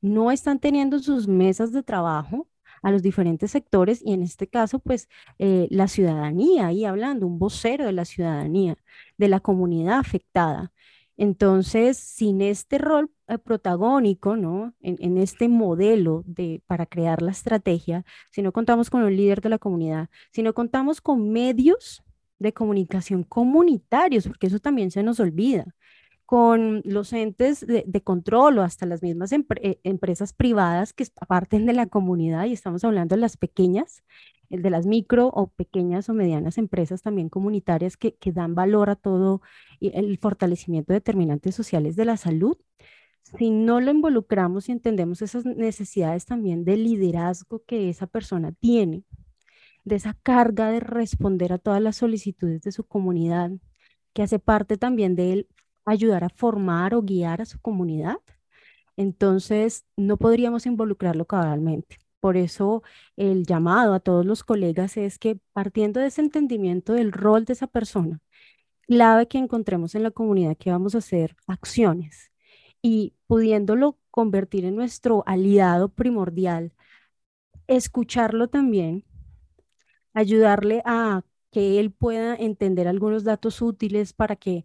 no 0.00 0.30
están 0.30 0.58
teniendo 0.60 0.98
sus 1.00 1.28
mesas 1.28 1.72
de 1.72 1.82
trabajo 1.82 2.48
a 2.82 2.90
los 2.90 3.02
diferentes 3.02 3.50
sectores 3.50 4.02
y 4.04 4.12
en 4.12 4.22
este 4.22 4.46
caso, 4.48 4.78
pues 4.78 5.08
eh, 5.38 5.68
la 5.70 5.88
ciudadanía, 5.88 6.66
ahí 6.68 6.84
hablando, 6.84 7.26
un 7.26 7.38
vocero 7.38 7.84
de 7.86 7.92
la 7.92 8.04
ciudadanía, 8.04 8.76
de 9.18 9.28
la 9.28 9.40
comunidad 9.40 9.98
afectada. 9.98 10.72
Entonces, 11.16 11.98
sin 11.98 12.40
este 12.40 12.78
rol 12.78 13.10
eh, 13.28 13.36
protagónico, 13.38 14.36
¿no? 14.36 14.74
En, 14.80 15.18
este 15.18 15.48
modelo 15.48 16.22
de, 16.26 16.62
para 16.66 16.86
crear 16.86 17.20
la 17.20 17.32
estrategia, 17.32 18.04
si 18.30 18.40
no 18.40 18.52
contamos 18.52 18.88
con 18.88 19.02
un 19.02 19.14
líder 19.14 19.42
de 19.42 19.50
la 19.50 19.58
comunidad, 19.58 20.08
si 20.32 20.42
no 20.42 20.54
contamos 20.54 21.00
con 21.02 21.30
medios 21.30 22.02
de 22.38 22.54
comunicación 22.54 23.22
comunitarios, 23.24 24.26
porque 24.26 24.46
eso 24.46 24.60
también 24.60 24.90
se 24.90 25.02
nos 25.02 25.20
olvida 25.20 25.66
con 26.30 26.82
los 26.84 27.12
entes 27.12 27.66
de, 27.66 28.02
control 28.04 28.58
o 28.58 28.62
hasta 28.62 28.86
las 28.86 29.02
mismas 29.02 29.32
eh, 29.32 29.80
empresas 29.82 30.32
privadas 30.32 30.92
que 30.92 31.04
parten 31.26 31.66
de 31.66 31.72
la 31.72 31.86
comunidad, 31.86 32.44
y 32.44 32.52
estamos 32.52 32.84
hablando 32.84 33.16
de 33.16 33.20
las 33.20 33.36
pequeñas, 33.36 34.04
el 34.48 34.62
de 34.62 34.70
las 34.70 34.86
micro 34.86 35.26
o 35.26 35.48
pequeñas 35.48 36.08
o 36.08 36.14
medianas 36.14 36.56
empresas 36.56 37.02
también 37.02 37.30
comunitarias 37.30 37.96
que, 37.96 38.14
que 38.14 38.30
dan 38.30 38.54
valor 38.54 38.90
a 38.90 38.94
todo 38.94 39.42
el 39.80 40.18
fortalecimiento 40.18 40.92
de 40.92 41.00
determinantes 41.00 41.56
sociales 41.56 41.96
de 41.96 42.04
la 42.04 42.16
salud. 42.16 42.56
Si 43.36 43.50
no 43.50 43.80
lo 43.80 43.90
involucramos 43.90 44.68
y 44.68 44.72
entendemos 44.72 45.22
esas 45.22 45.44
necesidades 45.44 46.26
también 46.26 46.64
de 46.64 46.76
liderazgo 46.76 47.64
que 47.66 47.88
esa 47.88 48.06
persona 48.06 48.52
tiene, 48.52 49.02
de 49.84 49.96
esa 49.96 50.16
carga 50.22 50.70
de 50.70 50.78
responder 50.78 51.52
a 51.52 51.58
todas 51.58 51.82
las 51.82 51.96
solicitudes 51.96 52.62
de 52.62 52.70
su 52.70 52.84
comunidad, 52.84 53.50
que 54.12 54.22
hace 54.22 54.38
parte 54.38 54.76
también 54.76 55.16
de 55.16 55.32
él 55.32 55.48
ayudar 55.84 56.24
a 56.24 56.28
formar 56.30 56.94
o 56.94 57.02
guiar 57.02 57.40
a 57.42 57.46
su 57.46 57.60
comunidad, 57.60 58.18
entonces 58.96 59.84
no 59.96 60.16
podríamos 60.16 60.66
involucrarlo 60.66 61.26
cabalmente. 61.26 61.98
Por 62.20 62.36
eso 62.36 62.82
el 63.16 63.46
llamado 63.46 63.94
a 63.94 64.00
todos 64.00 64.26
los 64.26 64.44
colegas 64.44 64.96
es 64.96 65.18
que 65.18 65.38
partiendo 65.52 66.00
de 66.00 66.08
ese 66.08 66.20
entendimiento 66.20 66.92
del 66.92 67.12
rol 67.12 67.44
de 67.46 67.54
esa 67.54 67.66
persona, 67.66 68.20
clave 68.86 69.28
que 69.28 69.38
encontremos 69.38 69.94
en 69.94 70.02
la 70.02 70.10
comunidad 70.10 70.56
que 70.56 70.70
vamos 70.70 70.94
a 70.94 70.98
hacer 70.98 71.36
acciones 71.46 72.30
y 72.82 73.14
pudiéndolo 73.26 73.98
convertir 74.10 74.64
en 74.64 74.76
nuestro 74.76 75.22
aliado 75.26 75.88
primordial, 75.90 76.72
escucharlo 77.68 78.48
también, 78.48 79.04
ayudarle 80.14 80.82
a 80.84 81.22
que 81.50 81.80
él 81.80 81.92
pueda 81.92 82.34
entender 82.36 82.88
algunos 82.88 83.24
datos 83.24 83.62
útiles 83.62 84.12
para 84.12 84.36
que 84.36 84.64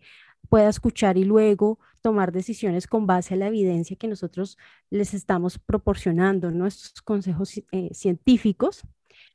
pueda 0.55 0.69
escuchar 0.69 1.17
y 1.17 1.25
luego 1.25 1.79
tomar 1.99 2.31
decisiones 2.31 2.87
con 2.87 3.05
base 3.05 3.33
a 3.33 3.37
la 3.37 3.47
evidencia 3.47 3.97
que 3.97 4.07
nosotros 4.07 4.57
les 4.89 5.13
estamos 5.13 5.59
proporcionando, 5.59 6.49
nuestros 6.49 7.01
consejos 7.01 7.61
eh, 7.73 7.89
científicos 7.93 8.83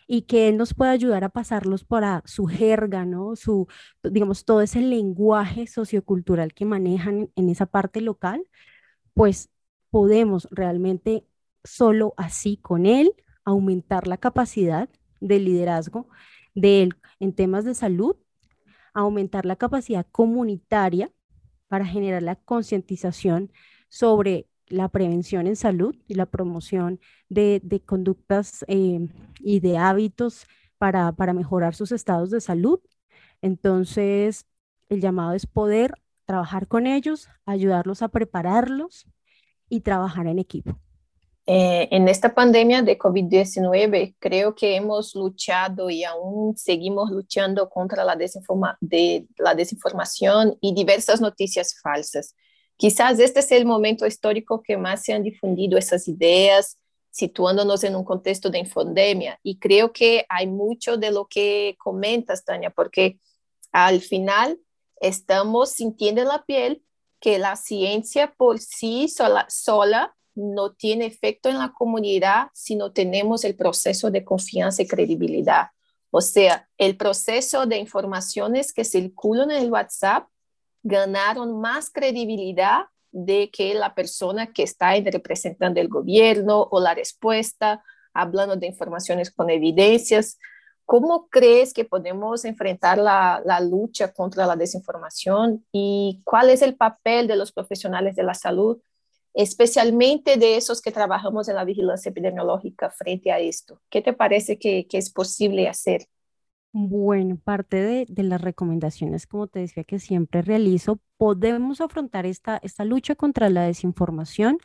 y 0.07 0.23
que 0.23 0.49
él 0.49 0.57
nos 0.57 0.73
pueda 0.73 0.93
ayudar 0.93 1.23
a 1.23 1.29
pasarlos 1.29 1.85
para 1.85 2.23
su 2.25 2.47
jerga, 2.47 3.05
¿no? 3.05 3.37
Su, 3.37 3.67
digamos, 4.03 4.47
todo 4.47 4.63
ese 4.63 4.81
lenguaje 4.81 5.67
sociocultural 5.67 6.55
que 6.55 6.65
manejan 6.65 7.29
en 7.37 7.51
esa 7.51 7.67
parte 7.67 8.01
local, 8.01 8.43
pues 9.13 9.51
podemos 9.91 10.49
realmente 10.51 11.27
solo 11.65 12.15
así 12.17 12.57
con 12.57 12.87
él 12.87 13.13
aumentar 13.45 14.07
la 14.07 14.17
capacidad 14.17 14.89
de 15.21 15.39
liderazgo 15.39 16.09
de 16.55 16.85
él 16.85 16.95
en 17.19 17.35
temas 17.35 17.67
de 17.67 17.75
salud, 17.75 18.17
aumentar 18.95 19.47
la 19.47 19.57
capacidad 19.57 20.07
comunitaria 20.11 21.11
para 21.69 21.87
generar 21.87 22.23
la 22.23 22.37
concientización 22.37 23.53
sobre 23.89 24.47
la 24.67 24.89
prevención 24.89 25.47
en 25.47 25.57
salud 25.57 25.97
y 26.07 26.15
la 26.15 26.27
promoción 26.27 27.01
de, 27.29 27.83
conductas 27.85 28.65
eh, 28.69 29.09
y 29.41 29.61
de 29.61 29.79
hábitos 29.79 30.47
para, 30.79 31.13
para 31.13 31.33
mejorar 31.33 31.75
sus 31.75 31.93
estados 31.93 32.31
de 32.31 32.41
salud. 32.41 32.81
Entonces, 33.43 34.47
el 34.89 35.01
llamado 35.01 35.33
es 35.33 35.47
poder 35.47 35.95
trabajar 36.25 36.69
con 36.69 36.87
ellos, 36.87 37.29
ayudarlos 37.47 38.03
a 38.03 38.09
prepararlos 38.09 39.07
y 39.69 39.81
trabajar 39.81 40.27
en 40.27 40.39
equipo. 40.39 40.79
Eh, 41.53 41.89
en 41.91 42.07
esta 42.07 42.33
pandemia 42.33 42.81
de 42.81 42.97
COVID-19, 42.97 44.15
creo 44.21 44.55
que 44.55 44.77
hemos 44.77 45.17
luchado 45.17 45.91
y 45.91 46.05
aún 46.05 46.57
seguimos 46.57 47.11
luchando 47.11 47.69
contra 47.69 48.05
la, 48.05 48.15
desinforma 48.15 48.79
de, 48.81 49.27
la 49.37 49.57
desinformación 49.57 50.57
y 50.61 50.73
diversas 50.75 51.21
noticias 51.21 51.75
falsas. 51.83 52.37
Quizás 52.77 53.19
este 53.19 53.41
es 53.41 53.51
el 53.51 53.67
momento 53.67 54.07
histórico 54.07 54.63
que 54.63 54.77
más 54.77 55.03
se 55.03 55.13
han 55.13 55.25
difundido 55.25 55.77
esas 55.77 56.07
ideas, 56.07 56.79
situándonos 57.11 57.83
en 57.83 57.97
un 57.97 58.05
contexto 58.05 58.49
de 58.49 58.61
infodemia. 58.61 59.41
Y 59.43 59.59
creo 59.59 59.93
que 59.93 60.27
hay 60.29 60.47
mucho 60.47 60.99
de 60.99 61.11
lo 61.11 61.27
que 61.27 61.75
comentas, 61.81 62.45
Tania, 62.45 62.71
porque 62.71 63.19
al 63.73 64.03
final 64.03 64.61
estamos 65.01 65.71
sintiendo 65.71 66.21
en 66.21 66.29
la 66.29 66.45
piel 66.45 66.85
que 67.19 67.41
la 67.41 67.57
ciencia 67.57 68.35
por 68.37 68.61
sí 68.61 69.09
sola, 69.09 69.47
sola 69.49 70.17
no 70.35 70.73
tiene 70.73 71.07
efecto 71.07 71.49
en 71.49 71.59
la 71.59 71.73
comunidad 71.73 72.49
si 72.55 72.77
no 72.77 72.93
tenemos 72.93 73.45
el 73.45 73.57
proceso 73.57 74.11
de 74.11 74.25
confianza 74.25 74.83
y 74.83 74.89
credibilidad. 74.89 75.69
O 76.11 76.21
sea, 76.21 76.69
el 76.77 76.97
proceso 76.97 77.67
de 77.67 77.79
informaciones 77.79 78.73
que 78.73 78.85
circulan 78.85 79.51
en 79.51 79.63
el 79.63 79.71
WhatsApp 79.71 80.29
ganaron 80.83 81.61
más 81.61 81.91
credibilidad 81.91 82.87
de 83.13 83.51
que 83.51 83.75
la 83.75 83.95
persona 83.95 84.53
que 84.53 84.63
está 84.63 84.93
representando 84.95 85.81
el 85.81 85.89
gobierno 85.89 86.69
o 86.71 86.81
la 86.81 86.95
respuesta, 86.95 87.85
hablando 88.13 88.57
de 88.57 88.67
informaciones 88.67 89.31
con 89.31 89.51
evidencias. 89.51 90.39
¿Cómo 90.85 91.29
crees 91.29 91.73
que 91.73 91.85
podemos 91.85 92.45
enfrentar 92.45 92.99
la, 92.99 93.41
la, 93.45 93.61
lucha 93.61 94.13
contra 94.13 94.47
la 94.47 94.57
desinformación 94.57 95.65
y 95.71 96.21
cuál 96.25 96.51
es 96.51 96.63
el 96.63 96.77
papel 96.77 97.29
de 97.29 97.37
los 97.37 97.53
profesionales 97.53 98.17
de 98.17 98.25
la 98.25 98.35
salud, 98.35 98.81
especialmente 99.35 100.37
de 100.37 100.57
esos 100.57 100.81
que 100.81 100.93
trabajamos 100.93 101.49
en 101.49 101.57
la 101.57 101.65
vigilancia 101.65 102.11
epidemiológica 102.11 102.91
frente 102.91 103.31
a 103.33 103.39
esto? 103.39 103.81
¿Qué 103.89 104.03
te 104.03 104.13
parece 104.13 104.59
que, 104.59 104.87
es 104.91 105.11
posible 105.11 105.69
hacer? 105.69 106.07
Bueno, 106.73 107.37
parte 107.43 108.07
de, 108.09 108.23
las 108.23 108.41
recomendaciones, 108.41 109.27
como 109.27 109.49
te 109.49 109.61
decía, 109.61 109.85
que 109.85 109.99
siempre 109.99 110.43
realizo, 110.43 111.01
podemos 111.17 111.81
afrontar 111.81 112.27
esta, 112.27 112.59
esta 112.63 112.85
lucha 112.85 113.15
contra 113.15 113.51
la 113.51 113.63
desinformación 113.63 114.59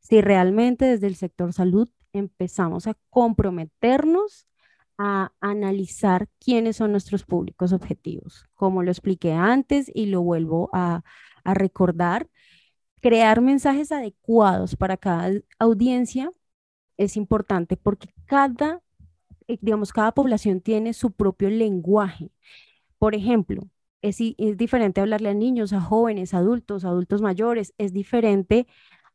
si 0.00 0.20
realmente 0.20 0.84
desde 0.84 1.06
el 1.06 1.14
sector 1.14 1.52
salud 1.52 1.88
empezamos 2.12 2.88
a 2.88 2.96
comprometernos 3.08 4.46
a 4.98 5.32
analizar 5.40 6.28
quiénes 6.38 6.76
son 6.76 6.90
nuestros 6.90 7.24
públicos 7.24 7.72
objetivos. 7.72 8.46
Como 8.54 8.82
lo 8.82 8.90
expliqué 8.90 9.32
antes 9.32 9.90
y 9.94 10.06
lo 10.06 10.22
vuelvo 10.22 10.70
a 10.72 11.02
recordar, 11.44 12.28
crear 13.02 13.42
mensajes 13.42 13.92
adecuados 13.92 14.76
para 14.76 14.96
cada 14.96 15.32
audiencia 15.58 16.32
es 16.96 17.16
importante 17.18 17.76
porque 17.76 18.08
cada 18.26 18.82
eh, 19.48 19.58
digamos, 19.60 19.92
cada 19.92 20.12
población 20.12 20.60
tiene 20.60 20.92
su 20.94 21.12
propio 21.12 21.50
lenguaje. 21.50 22.30
Por 22.98 23.14
ejemplo, 23.14 23.62
es, 24.02 24.18
es 24.20 24.56
diferente 24.56 25.00
hablarle 25.00 25.30
a 25.30 25.34
niños, 25.34 25.72
a 25.72 25.80
jóvenes, 25.80 26.34
adultos, 26.34 26.84
adultos 26.84 27.22
mayores, 27.22 27.74
es 27.78 27.92
diferente 27.92 28.66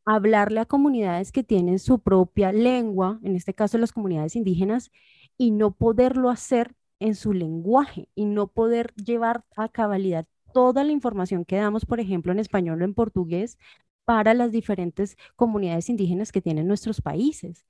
hablarle 0.06 0.62
a 0.62 0.66
comunidades 0.66 1.32
que 1.32 1.44
tienen 1.44 1.80
su 1.80 2.00
propia 2.00 2.52
lengua, 2.54 3.20
en 3.24 3.36
este 3.36 3.54
caso 3.54 3.78
las 3.78 3.92
comunidades 3.94 4.36
indígenas, 4.36 4.92
y 5.38 5.52
no 5.52 5.72
poderlo 5.72 6.30
hacer 6.30 6.76
en 7.00 7.16
su 7.16 7.34
lenguaje 7.34 8.10
y 8.16 8.26
no 8.26 8.48
poder 8.48 8.94
llevar 8.96 9.44
a 9.56 9.70
cabalidad 9.70 10.26
toda 10.58 10.84
la 10.84 10.92
información 10.92 11.46
que 11.46 11.58
damos, 11.58 11.86
por 11.86 12.00
ejemplo, 12.00 12.32
en 12.32 12.40
español 12.40 12.82
o 12.82 12.86
en 12.86 12.96
portugués 12.96 13.60
para 14.06 14.34
las 14.34 14.52
diferentes 14.52 15.16
comunidades 15.36 15.88
indígenas 15.88 16.32
que 16.32 16.42
tienen 16.42 16.68
nuestros 16.68 17.00
países 17.00 17.68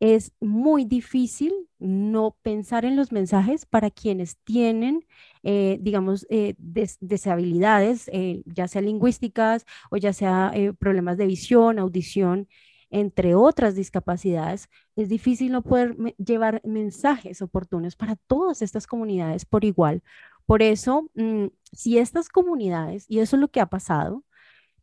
es 0.00 0.32
muy 0.40 0.84
difícil 0.84 1.54
no 1.78 2.36
pensar 2.42 2.84
en 2.84 2.96
los 2.96 3.12
mensajes 3.12 3.64
para 3.64 3.90
quienes 3.90 4.36
tienen, 4.44 5.06
eh, 5.42 5.78
digamos, 5.80 6.26
eh, 6.28 6.54
deshabilidades, 6.58 8.10
eh, 8.12 8.42
ya 8.44 8.68
sea 8.68 8.82
lingüísticas 8.82 9.64
o 9.90 9.96
ya 9.96 10.12
sea 10.12 10.52
problemas 10.78 11.16
de 11.16 11.26
visión, 11.26 11.78
audición, 11.78 12.48
entre 12.90 13.34
otras 13.34 13.74
discapacidades. 13.74 14.68
Es 14.96 15.08
difícil 15.08 15.52
no 15.52 15.62
poder 15.62 15.96
llevar 16.18 16.60
mensajes 16.64 17.40
oportunos 17.42 17.96
para 17.96 18.16
todas 18.26 18.60
estas 18.62 18.86
comunidades 18.86 19.46
por 19.46 19.64
igual. 19.64 20.02
Por 20.46 20.62
eso, 20.62 21.10
mm, 21.14 21.46
si 21.72 21.98
estas 21.98 22.28
comunidades, 22.28 23.06
y 23.08 23.20
eso 23.20 23.36
es 23.36 23.40
lo 23.40 23.48
que 23.48 23.60
ha 23.60 23.66
pasado, 23.66 24.24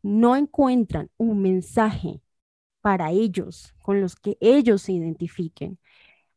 no 0.02 0.36
encuentran 0.36 1.10
un 1.18 1.42
mensaje 1.42 2.22
para 2.82 3.12
ellos, 3.12 3.74
con 3.82 4.00
los 4.00 4.16
que 4.16 4.36
ellos 4.40 4.82
se 4.82 4.92
identifiquen. 4.92 5.78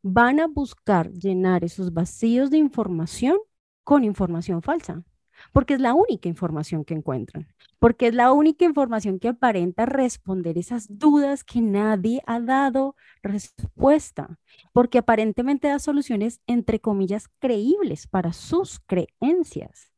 Van 0.02 0.40
a 0.40 0.48
buscar 0.48 1.12
llenar 1.12 1.64
esos 1.64 1.94
vacíos 1.94 2.50
de 2.50 2.58
información 2.58 3.38
con 3.84 4.04
información 4.04 4.62
falsa, 4.62 5.04
porque 5.52 5.74
es 5.74 5.80
la 5.80 5.94
única 5.94 6.28
información 6.28 6.84
que 6.84 6.94
encuentran, 6.94 7.48
porque 7.78 8.08
es 8.08 8.14
la 8.14 8.32
única 8.32 8.64
información 8.64 9.18
que 9.18 9.28
aparenta 9.28 9.86
responder 9.86 10.58
esas 10.58 10.86
dudas 10.98 11.44
que 11.44 11.60
nadie 11.60 12.22
ha 12.26 12.40
dado 12.40 12.96
respuesta, 13.22 14.38
porque 14.72 14.98
aparentemente 14.98 15.68
da 15.68 15.78
soluciones, 15.78 16.40
entre 16.46 16.80
comillas, 16.80 17.28
creíbles 17.38 18.06
para 18.06 18.32
sus 18.32 18.80
creencias. 18.80 19.92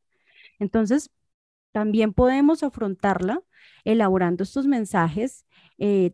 Entonces, 0.59 1.09
también 1.71 2.13
podemos 2.13 2.63
afrontarla 2.63 3.41
elaborando 3.83 4.43
estos 4.43 4.67
mensajes 4.67 5.45
eh, 5.77 6.11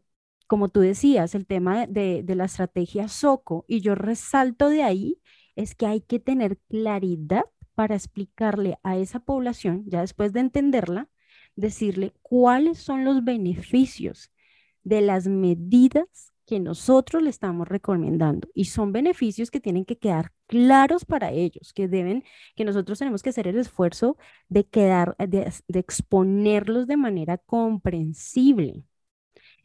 como 0.48 0.70
tú 0.70 0.80
decías, 0.80 1.36
el 1.36 1.46
tema 1.46 1.86
de, 1.88 2.24
la 2.28 2.46
estrategia 2.46 3.08
SOCO, 3.10 3.66
y 3.68 3.82
yo 3.82 3.96
resalto 3.96 4.70
de 4.70 4.84
ahí, 4.84 5.22
es 5.56 5.76
que 5.76 5.86
hay 5.86 6.02
que 6.02 6.20
tener 6.20 6.58
claridad 6.70 7.46
para 7.78 7.94
explicarle 7.94 8.80
a 8.82 8.98
esa 8.98 9.20
población, 9.20 9.84
ya 9.86 10.02
después 10.02 10.34
de 10.34 10.40
entenderla, 10.40 11.10
decirle 11.56 12.12
cuáles 12.24 12.80
son 12.80 13.06
los 13.06 13.24
beneficios 13.24 14.32
de 14.84 15.02
las 15.02 15.28
medidas 15.28 16.34
que 16.48 16.60
nosotros 16.60 17.22
le 17.22 17.30
estamos 17.30 17.68
recomendando. 17.68 18.48
Y 18.56 18.66
son 18.66 18.94
beneficios 18.94 19.52
que 19.52 19.60
tienen 19.60 19.86
que 19.86 20.00
quedar 20.00 20.32
claros 20.48 21.06
para 21.06 21.32
ellos, 21.32 21.72
que 21.72 21.88
deben, 21.88 22.24
que 22.56 22.66
nosotros 22.66 22.98
tenemos 22.98 23.22
que 23.22 23.30
hacer 23.30 23.48
el 23.48 23.60
esfuerzo 23.60 24.18
de 24.50 24.66
quedar, 24.66 25.16
de 25.20 25.54
exponerlos 25.68 26.88
de 26.88 26.98
manera 26.98 27.38
comprensible 27.38 28.86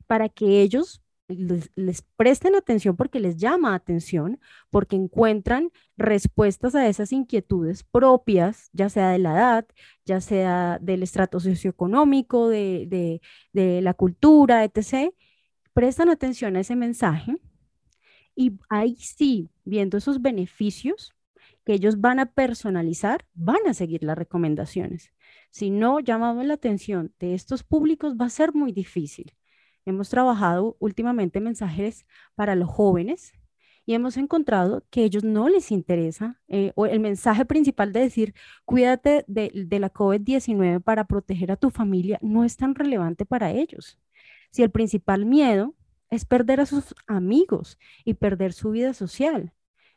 para 0.06 0.28
que 0.28 0.60
ellos 0.60 1.01
les, 1.36 2.02
presten 2.16 2.54
atención 2.54 2.96
porque 2.96 3.20
les 3.20 3.36
llama 3.36 3.74
atención, 3.74 4.40
porque 4.70 4.96
encuentran 4.96 5.70
respuestas 5.96 6.74
a 6.74 6.88
esas 6.88 7.12
inquietudes 7.12 7.84
propias, 7.84 8.70
ya 8.72 8.88
sea 8.88 9.10
de 9.10 9.18
la 9.18 9.32
edad, 9.34 9.66
ya 10.04 10.20
sea 10.20 10.78
del 10.80 11.02
estrato 11.02 11.40
socioeconómico, 11.40 12.48
de, 12.48 13.20
de 13.52 13.80
la 13.82 13.94
cultura, 13.94 14.64
etc. 14.64 15.12
Prestan 15.72 16.08
atención 16.08 16.56
a 16.56 16.60
ese 16.60 16.76
mensaje 16.76 17.36
y 18.34 18.58
ahí 18.68 18.96
sí, 18.96 19.50
viendo 19.64 19.98
esos 19.98 20.22
beneficios 20.22 21.14
que 21.64 21.74
ellos 21.74 22.00
van 22.00 22.18
a 22.18 22.26
personalizar, 22.26 23.26
van 23.34 23.66
a 23.68 23.74
seguir 23.74 24.02
las 24.02 24.18
recomendaciones. 24.18 25.12
Si 25.50 25.70
no 25.70 26.00
llamamos 26.00 26.44
la 26.46 26.54
atención 26.54 27.14
de 27.20 27.34
estos 27.34 27.62
públicos, 27.62 28.16
va 28.20 28.26
a 28.26 28.30
ser 28.30 28.52
muy 28.54 28.72
difícil. 28.72 29.34
Hemos 29.84 30.08
trabajado 30.08 30.76
últimamente 30.78 31.40
mensajes 31.40 32.06
para 32.34 32.54
los 32.54 32.68
jóvenes 32.68 33.32
y 33.84 33.94
hemos 33.94 34.16
encontrado 34.16 34.84
que 34.90 35.02
a 35.02 35.04
ellos 35.04 35.24
no 35.24 35.48
les 35.48 35.72
interesa 35.72 36.40
eh, 36.48 36.72
o 36.76 36.86
el 36.86 37.00
mensaje 37.00 37.44
principal 37.44 37.92
de 37.92 38.00
decir 38.00 38.34
cuídate 38.64 39.24
de, 39.26 39.50
la 39.80 39.92
COVID-19 39.92 40.80
para 40.82 41.04
proteger 41.04 41.50
a 41.50 41.56
tu 41.56 41.70
familia 41.70 42.18
no 42.22 42.44
es 42.44 42.56
tan 42.56 42.74
relevante 42.74 43.26
para 43.26 43.50
ellos. 43.50 43.98
Si 44.50 44.62
el 44.62 44.70
principal 44.70 45.26
miedo 45.26 45.74
es 46.10 46.24
perder 46.24 46.60
a 46.60 46.66
sus 46.66 46.94
amigos 47.06 47.78
y 48.04 48.14
perder 48.14 48.52
su 48.52 48.70
vida 48.70 48.94
social. 48.94 49.52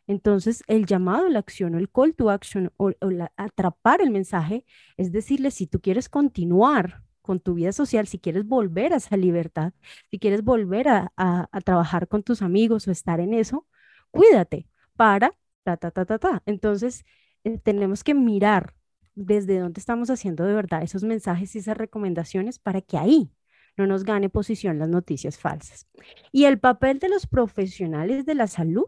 Entonces, 0.08 0.64
el 0.68 0.86
llamado 0.86 1.26
a 1.26 1.30
la 1.30 1.40
acción 1.40 1.76
o 1.76 1.80
el 1.80 1.90
call 1.90 2.16
to 2.16 2.30
action 2.30 2.72
o, 2.78 2.92
atrapar 3.36 4.02
el 4.02 4.12
mensaje 4.12 4.66
es 4.98 5.12
decirle, 5.12 5.52
si 5.52 5.68
tú 5.68 5.82
quieres 5.82 6.10
continuar 6.10 7.05
con 7.26 7.40
tu 7.40 7.56
vida 7.56 7.72
social, 7.74 8.08
si 8.08 8.20
quieres 8.20 8.46
volver 8.46 8.94
a 8.94 8.98
esa 8.98 9.18
libertad, 9.18 9.74
si 10.12 10.20
quieres 10.20 10.44
volver 10.44 10.88
a, 10.90 11.12
a 11.18 11.62
trabajar 11.62 12.08
con 12.08 12.24
tus 12.24 12.42
amigos 12.42 12.88
o 12.88 12.92
estar 12.92 13.20
en 13.20 13.34
eso, 13.34 13.68
cuídate 14.12 14.68
para 14.96 15.32
ta, 15.64 15.78
ta, 15.78 15.92
ta, 15.92 16.06
ta, 16.06 16.20
ta. 16.20 16.44
Entonces, 16.46 17.06
eh, 17.44 17.58
tenemos 17.60 18.04
que 18.04 18.14
mirar 18.14 18.74
desde 19.16 19.60
dónde 19.60 19.80
estamos 19.80 20.10
haciendo 20.10 20.44
de 20.46 20.54
verdad 20.54 20.84
esos 20.84 21.04
mensajes 21.04 21.56
y 21.56 21.60
esas 21.60 21.78
recomendaciones 21.78 22.60
para 22.60 22.82
que 22.82 22.98
ahí 22.98 23.32
no 23.78 23.88
nos 23.88 24.04
gane 24.04 24.30
posición 24.30 24.80
las 24.80 24.90
noticias 24.90 25.38
falsas. 25.38 25.88
Y 26.32 26.46
el 26.46 26.60
papel 26.60 27.00
de 27.00 27.10
los 27.10 27.28
profesionales 27.28 28.26
de 28.26 28.36
la 28.36 28.48
salud, 28.48 28.86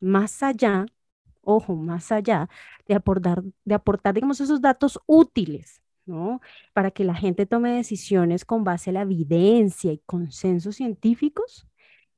más 0.00 0.42
allá, 0.42 0.86
ojo, 1.42 1.74
más 1.76 2.12
allá 2.12 2.48
de 2.86 2.94
aportar, 2.94 3.42
de 3.64 3.74
aportar 3.74 4.14
digamos, 4.14 4.40
esos 4.40 4.60
datos 4.60 5.00
útiles 5.06 5.80
Para 6.72 6.90
que 6.90 7.04
la 7.04 7.14
gente 7.14 7.46
tome 7.46 7.70
decisiones 7.70 8.44
con 8.44 8.64
base 8.64 8.90
a 8.90 8.92
la 8.92 9.02
evidencia 9.02 9.92
y 9.92 9.98
consensos 9.98 10.76
científicos, 10.76 11.66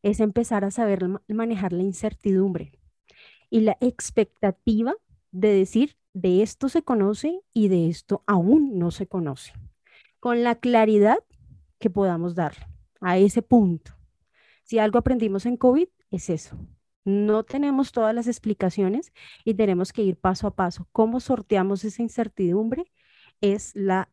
es 0.03 0.21
empezar 0.21 0.65
a 0.65 0.71
saber 0.71 1.07
manejar 1.29 1.73
la 1.73 1.83
incertidumbre 1.83 2.73
y 3.51 3.61
la 3.61 3.77
expectativa 3.81 4.95
de 5.33 5.49
decir, 5.49 5.97
de 6.13 6.43
esto 6.43 6.69
se 6.69 6.83
conoce 6.83 7.41
y 7.53 7.69
de 7.69 7.89
esto 7.89 8.23
aún 8.27 8.79
no 8.79 8.91
se 8.91 9.07
conoce, 9.07 9.53
con 10.19 10.43
la 10.43 10.57
claridad 10.57 11.19
que 11.79 11.91
podamos 11.91 12.35
darle 12.35 12.67
a 13.01 13.19
ese 13.19 13.43
punto. 13.43 13.93
Si 14.65 14.79
algo 14.79 14.99
aprendimos 14.99 15.47
en 15.47 15.57
COVID, 15.57 15.89
es 16.11 16.31
eso. 16.31 16.57
No 17.05 17.45
tenemos 17.45 17.93
todas 17.93 18.15
las 18.15 18.27
explicaciones 18.27 19.13
y 19.45 19.55
tenemos 19.55 19.93
que 19.93 20.03
ir 20.03 20.17
paso 20.17 20.47
a 20.47 20.55
paso. 20.55 20.87
¿Cómo 20.93 21.19
sorteamos 21.19 21.85
esa 21.85 22.03
incertidumbre? 22.03 22.91
Es 23.41 23.73
la 23.75 24.09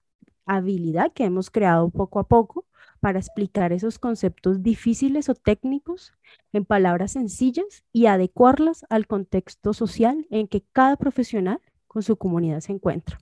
habilidad 0.46 1.13
que 1.13 1.26
hemos 1.26 1.52
creado 1.52 1.90
poco 1.90 2.20
a 2.20 2.28
poco 2.28 2.66
para 3.00 3.20
explicar 3.20 3.74
esos 3.74 4.00
conceptos 4.00 4.63
difíciles 4.63 5.30
o 5.30 5.36
técnicos 5.36 6.13
en 6.54 6.66
palabras 6.66 7.12
sencillas 7.12 7.84
y 7.94 8.08
adecuarlas 8.08 8.86
al 8.90 9.08
contexto 9.08 9.74
social 9.74 10.26
en 10.30 10.48
que 10.48 10.63
cada 10.72 10.96
profesional 10.96 11.60
con 11.88 12.02
su 12.02 12.18
comunidad 12.18 12.62
se 12.62 12.72
encuentra. 12.72 13.20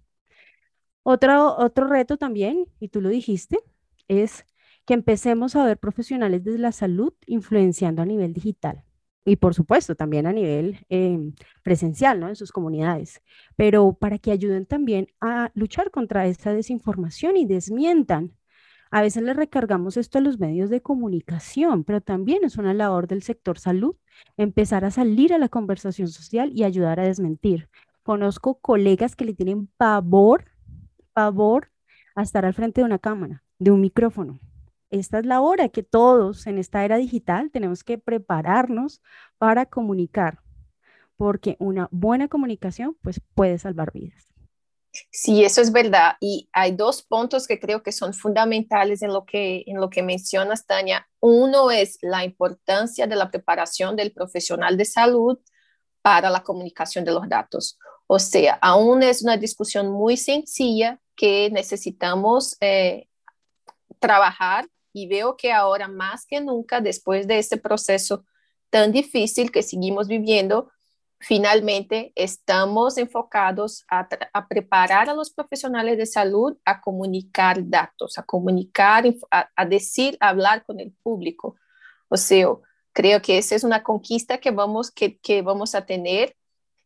Otro, 1.04 1.58
otro 1.58 1.88
reto 1.88 2.18
también, 2.18 2.66
y 2.80 2.90
tú 2.90 3.02
lo 3.02 3.10
dijiste, 3.10 3.60
es 4.08 4.46
que 4.86 4.94
empecemos 4.94 5.56
a 5.56 5.66
ver 5.66 5.78
profesionales 5.78 6.44
de 6.44 6.58
la 6.58 6.72
salud 6.72 7.14
influenciando 7.28 8.02
a 8.02 8.06
nivel 8.06 8.34
digital 8.34 8.85
y 9.26 9.38
por 9.38 9.56
supuesto 9.56 9.96
también 9.96 10.28
a 10.28 10.34
nivel 10.34 10.86
em, 10.90 11.34
presencial, 11.64 12.20
¿no? 12.20 12.30
En 12.30 12.36
sus 12.36 12.52
comunidades, 12.52 13.22
pero 13.56 13.94
para 13.94 14.20
que 14.20 14.32
ayuden 14.32 14.66
también 14.66 15.08
a 15.20 15.52
luchar 15.56 15.92
contra 15.92 16.28
esta 16.28 16.54
desinformación 16.54 17.36
y 17.38 17.46
desmientan. 17.46 18.34
A 18.92 19.02
veces 19.02 19.24
le 19.24 19.34
recargamos 19.34 19.98
esto 19.98 20.20
a 20.20 20.22
los 20.22 20.40
medios 20.40 20.70
de 20.70 20.82
comunicación, 20.82 21.84
pero 21.84 22.02
también 22.02 22.44
es 22.46 22.58
una 22.58 22.74
labor 22.74 23.08
del 23.08 23.24
sector 23.24 23.60
salud 23.60 23.96
empezar 24.38 24.86
a 24.86 24.92
salir 24.92 25.34
a 25.34 25.38
la 25.38 25.50
conversación 25.50 26.08
social 26.08 26.52
y 26.54 26.64
ayudar 26.64 27.00
a 27.00 27.04
desmentir. 27.04 27.70
Conozco 28.04 28.60
colegas 28.60 29.16
que 29.16 29.26
le 29.26 29.34
tienen 29.34 29.68
pavor, 29.78 30.46
pavor 31.14 31.72
a 32.16 32.22
estar 32.22 32.46
al 32.46 32.54
frente 32.54 32.82
de 32.82 32.86
una 32.86 33.00
cámara 33.00 33.44
de 33.60 33.72
un 33.72 33.82
micrófono. 33.82 34.40
Esta 34.90 35.20
es 35.20 35.26
la 35.26 35.42
hora 35.42 35.70
que 35.70 35.84
todos 35.84 36.48
en 36.48 36.58
esta 36.58 36.86
era 36.86 36.98
digital 36.98 37.50
tenemos 37.52 37.84
que 37.84 37.98
prepararnos 37.98 39.02
para 39.38 39.66
comunicar, 39.66 40.40
porque 41.18 41.58
una 41.60 41.88
buena 41.92 42.28
comunicación 42.28 42.98
pues 43.02 43.22
puede 43.34 43.58
salvar 43.58 43.92
vidas. 43.92 44.26
Sí, 45.12 45.44
eso 45.44 45.62
es 45.62 45.72
verdad. 45.72 46.14
Y 46.22 46.50
hay 46.54 46.72
dos 46.72 47.04
puntos 47.04 47.48
que 47.48 47.60
creo 47.60 47.84
que 47.84 47.92
son 47.92 48.14
fundamentales 48.14 49.02
en 49.02 49.12
lo 49.12 49.26
que, 49.26 49.64
en 49.68 49.80
lo 49.80 49.90
que 49.90 50.04
mencionas, 50.04 50.66
Tania. 50.66 51.08
Uno 51.20 51.72
es 51.72 51.98
la 52.02 52.24
importancia 52.24 53.08
de 53.08 53.16
la 53.16 53.30
preparación 53.30 53.96
del 53.96 54.14
profesional 54.14 54.78
de 54.78 54.86
salud 54.86 55.38
para 56.02 56.30
la 56.30 56.44
comunicación 56.44 57.04
de 57.04 57.12
los 57.12 57.28
datos. 57.28 57.78
O 58.08 58.20
sea, 58.20 58.58
aún 58.62 59.04
es 59.04 59.24
una 59.24 59.38
discusión 59.38 59.92
muy 59.92 60.18
sencilla 60.18 61.00
que 61.16 61.50
necesitamos 61.52 62.56
eh, 62.62 63.08
trabajar 64.06 64.68
y 64.94 65.08
veo 65.08 65.36
que 65.36 65.52
ahora 65.52 65.88
más 65.88 66.26
que 66.26 66.40
nunca, 66.40 66.80
después 66.80 67.28
de 67.28 67.40
este 67.40 67.58
proceso 67.58 68.24
tan 68.70 68.92
difícil 68.92 69.52
que 69.52 69.64
seguimos 69.64 70.08
viviendo, 70.08 70.70
finalmente 71.20 72.12
estamos 72.16 72.98
enfocados 72.98 73.84
a, 73.90 74.08
preparar 74.48 75.10
a 75.10 75.14
los 75.14 75.32
profesionales 75.32 75.98
de 75.98 76.06
salud 76.06 76.58
a 76.66 76.82
comunicar 76.82 77.58
datos, 77.68 78.18
a 78.18 78.24
comunicar, 78.24 79.06
a, 79.32 79.66
decir, 79.66 80.18
a 80.20 80.30
hablar 80.30 80.66
con 80.66 80.80
el 80.80 80.92
público. 81.04 81.56
O 82.10 82.18
sea, 82.18 82.48
creo 82.94 83.22
que 83.22 83.38
esa 83.38 83.56
es 83.56 83.64
una 83.64 83.82
conquista 83.82 84.38
que 84.38 84.52
vamos, 84.52 84.92
que, 84.92 85.18
que 85.18 85.42
vamos 85.42 85.74
a 85.74 85.86
tener 85.86 86.36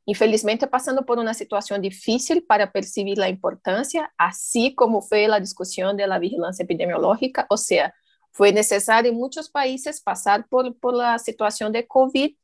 infelizmente 0.09 0.65
pasando 0.65 1.05
por 1.05 1.19
una 1.19 1.35
situación 1.35 1.83
difícil 1.83 2.43
para 2.43 2.71
percibir 2.71 3.19
la 3.19 3.29
importancia, 3.29 4.11
así 4.17 4.73
como 4.73 5.03
fue 5.03 5.27
la 5.27 5.39
discusión 5.39 5.95
de 5.97 6.07
la 6.07 6.17
vigilancia 6.17 6.63
epidemiológica, 6.63 7.45
o 7.47 7.57
sea, 7.57 7.93
fue 8.31 8.51
necesario 8.51 9.11
en 9.11 9.17
muchos 9.17 9.51
países 9.51 10.01
pasar 10.01 10.47
por, 10.49 10.75
por 10.79 10.95
la 10.95 11.19
situación 11.19 11.71
de 11.71 11.85
COVID 11.85 12.35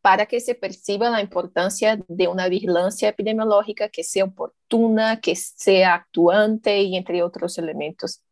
para 0.00 0.26
que 0.26 0.40
se 0.40 0.56
perciba 0.56 1.10
la 1.10 1.20
importancia 1.20 2.02
de 2.08 2.26
una 2.26 2.48
vigilancia 2.48 3.10
epidemiológica 3.10 3.88
que 3.88 4.02
sea 4.02 4.24
oportuna, 4.24 5.20
que 5.20 5.36
sea 5.36 5.94
actuante 5.94 6.82
y 6.82 6.96
entre 6.96 7.22
otros 7.22 7.56
elementos. 7.56 8.24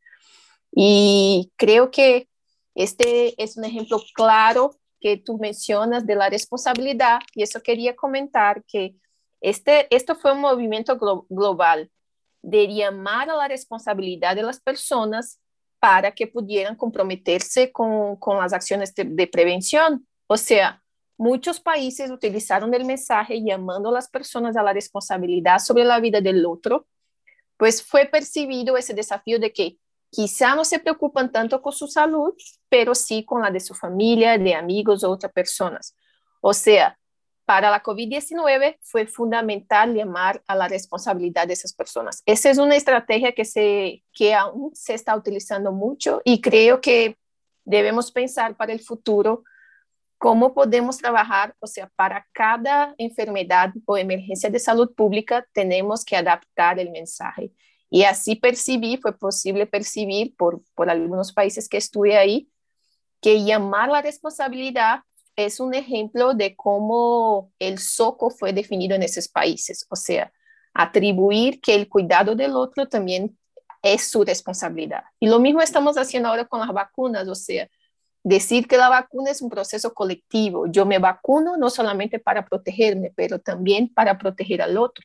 Y 0.72 1.52
creo 1.54 1.92
que 1.92 2.28
este 2.74 3.40
es 3.40 3.56
un 3.56 3.64
ejemplo 3.64 4.02
claro 4.14 4.79
que 5.00 5.16
tú 5.16 5.38
mencionas 5.38 6.06
de 6.06 6.14
la 6.14 6.28
responsabilidad, 6.28 7.20
y 7.34 7.42
eso 7.42 7.60
quería 7.60 7.96
comentar 7.96 8.62
que 8.64 8.94
este, 9.40 9.94
esto 9.94 10.14
fue 10.14 10.32
un 10.32 10.40
movimiento 10.40 10.98
global 11.28 11.90
de 12.42 12.68
llamar 12.68 13.30
a 13.30 13.36
la 13.36 13.48
responsabilidad 13.48 14.36
de 14.36 14.42
las 14.42 14.60
personas 14.60 15.40
para 15.78 16.12
que 16.12 16.26
pudieran 16.26 16.76
comprometerse 16.76 17.72
con, 17.72 18.16
con 18.16 18.36
las 18.38 18.52
acciones 18.52 18.94
de, 18.94 19.04
de, 19.04 19.26
prevención. 19.26 20.06
O 20.26 20.36
sea, 20.36 20.82
muchos 21.16 21.58
países 21.58 22.10
utilizaron 22.10 22.72
el 22.74 22.84
mensaje 22.84 23.42
llamando 23.42 23.88
a 23.88 23.92
las 23.92 24.08
personas 24.08 24.56
a 24.56 24.62
la 24.62 24.74
responsabilidad 24.74 25.58
sobre 25.58 25.84
la 25.84 26.00
vida 26.00 26.20
del 26.20 26.44
otro, 26.44 26.86
pues 27.56 27.82
fue 27.82 28.06
percibido 28.06 28.76
ese 28.76 28.94
desafío 28.94 29.38
de 29.38 29.52
que 29.52 29.78
quizá 30.10 30.54
no 30.54 30.64
se 30.64 30.78
preocupan 30.78 31.30
tanto 31.30 31.62
con 31.62 31.72
su 31.72 31.86
salud, 31.86 32.34
pero 32.68 32.94
sí 32.94 33.24
con 33.24 33.42
la 33.42 33.50
de 33.50 33.60
su 33.60 33.74
familia, 33.74 34.36
de 34.36 34.54
amigos 34.54 35.04
o 35.04 35.10
otras 35.10 35.32
personas. 35.32 35.96
O 36.40 36.52
sea, 36.52 36.98
para 37.44 37.70
la 37.70 37.82
COVID-19 37.82 38.78
fue 38.80 39.06
fundamental 39.06 39.94
llamar 39.94 40.42
a 40.46 40.54
la 40.54 40.68
responsabilidad 40.68 41.46
de 41.46 41.54
esas 41.54 41.72
personas. 41.72 42.22
Esa 42.24 42.50
es 42.50 42.58
una 42.58 42.76
estrategia 42.76 43.32
que, 43.32 43.44
se, 43.44 44.04
que 44.12 44.34
aún 44.34 44.70
se 44.74 44.94
está 44.94 45.16
utilizando 45.16 45.72
mucho 45.72 46.22
y 46.24 46.40
creo 46.40 46.80
que 46.80 47.16
debemos 47.64 48.12
pensar 48.12 48.56
para 48.56 48.72
el 48.72 48.80
futuro 48.80 49.42
cómo 50.18 50.52
podemos 50.52 50.98
trabajar, 50.98 51.56
o 51.60 51.66
sea, 51.66 51.90
para 51.96 52.26
cada 52.32 52.94
enfermedad 52.98 53.72
o 53.86 53.96
emergencia 53.96 54.50
de 54.50 54.58
salud 54.58 54.94
pública 54.94 55.46
tenemos 55.52 56.04
que 56.04 56.16
adaptar 56.16 56.78
el 56.78 56.90
mensaje. 56.90 57.52
Y 57.90 58.04
así 58.04 58.36
percibí, 58.36 58.96
fue 58.96 59.16
posible 59.18 59.66
percibir 59.66 60.34
por, 60.36 60.62
por 60.74 60.88
algunos 60.88 61.32
países 61.32 61.68
que 61.68 61.76
estuve 61.76 62.16
ahí, 62.16 62.48
que 63.20 63.44
llamar 63.44 63.90
la 63.90 64.00
responsabilidad 64.00 65.00
es 65.36 65.60
un 65.60 65.74
ejemplo 65.74 66.34
de 66.34 66.54
cómo 66.56 67.52
el 67.58 67.78
SOCO 67.78 68.30
fue 68.30 68.52
definido 68.52 68.94
en 68.94 69.02
esos 69.02 69.28
países, 69.28 69.86
o 69.88 69.96
sea, 69.96 70.32
atribuir 70.74 71.60
que 71.60 71.74
el 71.74 71.88
cuidado 71.88 72.34
del 72.34 72.54
otro 72.56 72.88
también 72.88 73.36
es 73.82 74.10
su 74.10 74.24
responsabilidad. 74.24 75.04
Y 75.18 75.28
lo 75.28 75.38
mismo 75.38 75.62
estamos 75.62 75.96
haciendo 75.96 76.28
ahora 76.28 76.44
con 76.44 76.60
las 76.60 76.72
vacunas, 76.72 77.26
o 77.28 77.34
sea, 77.34 77.68
decir 78.22 78.68
que 78.68 78.76
la 78.76 78.88
vacuna 78.88 79.30
es 79.30 79.40
un 79.40 79.50
proceso 79.50 79.94
colectivo. 79.94 80.66
Yo 80.66 80.84
me 80.84 80.98
vacuno 80.98 81.56
no 81.56 81.70
solamente 81.70 82.18
para 82.18 82.44
protegerme, 82.44 83.12
pero 83.16 83.38
también 83.38 83.92
para 83.92 84.18
proteger 84.18 84.62
al 84.62 84.76
otro. 84.76 85.04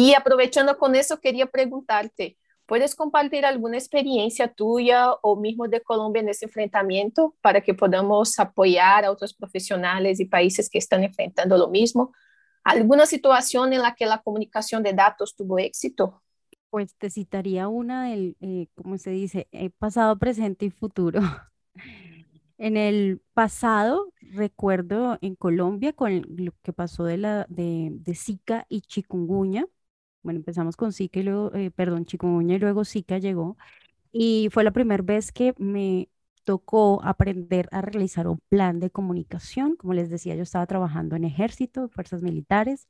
Y 0.00 0.14
aprovechando 0.14 0.78
con 0.78 0.94
eso, 0.94 1.20
quería 1.20 1.46
preguntarte, 1.46 2.36
¿Puedes 2.68 2.94
compartir 2.94 3.46
alguna 3.46 3.78
experiencia 3.78 4.52
tuya 4.52 5.14
o 5.22 5.36
mismo 5.36 5.68
de 5.68 5.80
Colombia 5.80 6.20
en 6.20 6.28
ese 6.28 6.44
enfrentamiento 6.44 7.34
para 7.40 7.62
que 7.62 7.72
podamos 7.72 8.38
apoyar 8.38 9.06
a 9.06 9.10
otros 9.10 9.32
profesionales 9.32 10.20
y 10.20 10.26
países 10.26 10.68
que 10.68 10.76
están 10.76 11.02
enfrentando 11.02 11.56
lo 11.56 11.68
mismo? 11.68 12.12
¿Alguna 12.64 13.06
situación 13.06 13.72
en 13.72 13.80
la 13.80 13.94
que 13.94 14.04
la 14.04 14.20
comunicación 14.20 14.82
de 14.82 14.92
datos 14.92 15.34
tuvo 15.34 15.58
éxito? 15.58 16.22
Pues 16.68 16.94
te 16.94 17.08
citaría 17.08 17.68
una 17.68 18.10
del, 18.10 18.36
eh, 18.42 18.66
como 18.74 18.98
se 18.98 19.12
dice, 19.12 19.48
eh, 19.50 19.70
pasado, 19.70 20.18
presente 20.18 20.66
y 20.66 20.70
futuro. 20.70 21.20
En 22.60 22.76
el 22.76 23.22
pasado, 23.34 24.12
recuerdo 24.20 25.16
en 25.20 25.36
Colombia 25.36 25.92
con 25.92 26.26
lo 26.28 26.52
que 26.64 26.72
pasó 26.72 27.04
de, 27.04 27.16
la, 27.16 27.46
de, 27.48 27.90
de 27.92 28.14
Zika 28.16 28.66
y 28.68 28.80
chikungunya, 28.80 29.64
bueno, 30.28 30.40
empezamos 30.40 30.76
con 30.76 30.92
Zika 30.92 31.20
y 31.20 31.22
luego, 31.22 31.54
eh, 31.54 31.70
perdón, 31.70 32.04
chikungunya 32.04 32.56
y 32.56 32.58
luego 32.58 32.84
Zika 32.84 33.16
llegó. 33.16 33.56
Y 34.12 34.50
fue 34.52 34.62
la 34.62 34.72
primera 34.72 35.02
vez 35.02 35.32
que 35.32 35.54
me 35.56 36.10
tocó 36.44 37.00
aprender 37.02 37.66
a 37.72 37.80
realizar 37.80 38.28
un 38.28 38.38
plan 38.50 38.78
de 38.78 38.90
comunicación. 38.90 39.76
Como 39.76 39.94
les 39.94 40.10
decía, 40.10 40.34
yo 40.34 40.42
estaba 40.42 40.66
trabajando 40.66 41.16
en 41.16 41.24
ejército, 41.24 41.88
fuerzas 41.88 42.22
militares, 42.22 42.86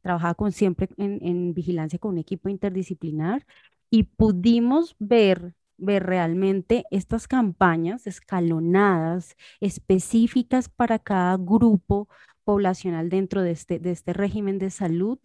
trabajaba 0.00 0.34
con, 0.34 0.50
siempre 0.52 0.88
en, 0.96 1.18
en 1.22 1.52
vigilancia 1.52 1.98
con 1.98 2.12
un 2.12 2.18
equipo 2.18 2.48
interdisciplinar 2.48 3.44
y 3.90 4.04
pudimos 4.04 4.96
ver 4.98 5.54
ver 5.80 6.04
realmente 6.04 6.84
estas 6.90 7.28
campañas 7.28 8.06
escalonadas, 8.06 9.36
específicas 9.60 10.68
para 10.68 10.98
cada 10.98 11.36
grupo 11.36 12.08
poblacional 12.44 13.10
dentro 13.10 13.42
de 13.42 13.52
este, 13.52 13.78
de 13.78 13.92
este 13.92 14.12
régimen 14.14 14.58
de 14.58 14.70
salud 14.70 15.18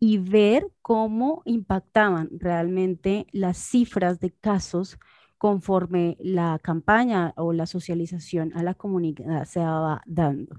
y 0.00 0.18
ver 0.18 0.66
cómo 0.82 1.42
impactaban 1.44 2.30
realmente 2.32 3.26
las 3.32 3.58
cifras 3.58 4.18
de 4.18 4.32
casos 4.32 4.98
conforme 5.38 6.16
la 6.20 6.58
campaña 6.62 7.34
o 7.36 7.52
la 7.52 7.66
socialización 7.66 8.52
a 8.56 8.62
la 8.62 8.74
comunidad 8.74 9.44
se 9.44 9.60
va 9.60 10.02
dando. 10.06 10.56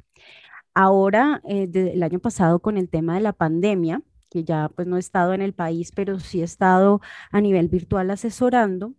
Ahora, 0.73 1.41
eh, 1.45 1.69
el 1.73 2.03
año 2.03 2.19
pasado 2.19 2.61
con 2.61 2.77
el 2.77 2.89
tema 2.89 3.15
de 3.15 3.21
la 3.21 3.33
pandemia, 3.33 4.01
que 4.29 4.43
ya 4.43 4.69
pues 4.69 4.87
no 4.87 4.97
he 4.97 4.99
estado 4.99 5.33
en 5.33 5.41
el 5.41 5.53
país, 5.53 5.91
pero 5.93 6.19
sí 6.19 6.41
he 6.41 6.43
estado 6.45 7.01
a 7.31 7.41
nivel 7.41 7.67
virtual 7.67 8.09
asesorando, 8.11 8.93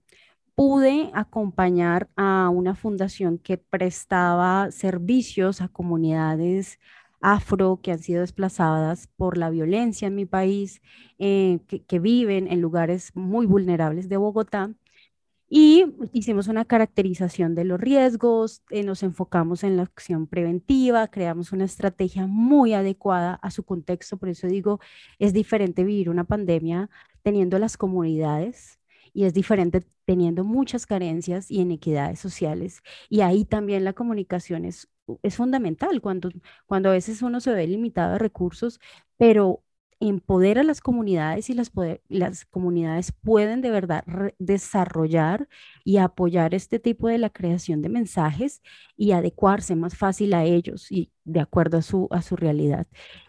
pude 0.54 1.10
acompañar 1.14 2.10
a 2.16 2.50
una 2.50 2.74
fundación 2.74 3.38
que 3.38 3.58
prestaba 3.58 4.70
servicios 4.70 5.60
a 5.62 5.68
comunidades 5.68 6.78
afro 7.22 7.80
que 7.82 7.92
han 7.92 8.00
sido 8.00 8.20
desplazadas 8.20 9.08
por 9.16 9.38
la 9.38 9.50
violencia 9.50 10.08
en 10.08 10.14
mi 10.16 10.26
país, 10.26 10.82
eh, 11.18 11.60
que, 11.88 11.98
viven 12.00 12.48
en 12.50 12.60
lugares 12.60 13.12
muy 13.14 13.46
vulnerables 13.46 14.08
de 14.08 14.16
Bogotá. 14.18 14.74
Y 15.48 15.84
hicimos 16.12 16.48
una 16.48 16.64
caracterización 16.64 17.54
de 17.54 17.64
los 17.64 17.78
riesgos, 17.80 18.62
eh, 18.70 18.82
nos 18.84 19.02
enfocamos 19.02 19.64
en 19.64 19.76
la 19.76 19.82
acción 19.82 20.26
preventiva, 20.26 21.08
creamos 21.08 21.52
una 21.52 21.64
estrategia 21.66 22.26
muy 22.26 22.72
adecuada 22.74 23.34
a 23.34 23.50
su 23.50 23.62
contexto. 23.64 24.16
Por 24.16 24.30
eso 24.30 24.46
digo, 24.46 24.80
es 25.18 25.32
diferente 25.34 25.84
vivir 25.84 26.08
una 26.10 26.24
pandemia 26.24 26.90
teniendo 27.22 27.58
las 27.58 27.76
comunidades 27.76 28.80
y 29.12 29.24
es 29.24 29.34
diferente 29.34 29.84
teniendo 30.06 30.44
muchas 30.44 30.86
carencias 30.86 31.50
y 31.50 31.60
inequidades 31.60 32.18
sociales. 32.18 32.82
Y 33.08 33.20
ahí 33.20 33.44
también 33.44 33.84
la 33.84 33.92
comunicación 33.92 34.64
es 34.64 34.88
es 35.22 35.36
fundamental 35.36 36.00
cuando, 36.00 36.30
cuando 36.66 36.90
a 36.90 36.92
veces 36.92 37.22
uno 37.22 37.40
se 37.40 37.52
ve 37.52 37.66
limitado 37.66 38.12
de 38.12 38.18
recursos, 38.18 38.80
pero 39.16 39.62
empodera 40.00 40.62
a 40.62 40.64
las 40.64 40.80
comunidades 40.80 41.48
y 41.48 41.54
las, 41.54 41.70
las 42.08 42.44
comunidades 42.46 43.12
pueden 43.22 43.60
de 43.60 43.70
verdad 43.70 44.04
desarrollar 44.38 45.48
y 45.84 45.98
apoyar 45.98 46.54
este 46.54 46.80
tipo 46.80 47.08
de 47.08 47.18
la 47.18 47.30
creación 47.30 47.82
de 47.82 47.88
mensajes 47.88 48.62
y 48.96 49.12
adecuarse 49.12 49.76
más 49.76 49.96
fácil 49.96 50.34
a 50.34 50.44
ellos 50.44 50.90
y 50.90 51.12
de 51.24 51.40
acuerdo 51.40 51.78
a 51.78 51.82
su, 51.82 52.08
a 52.10 52.22
su 52.22 52.34
realidad. 52.36 52.86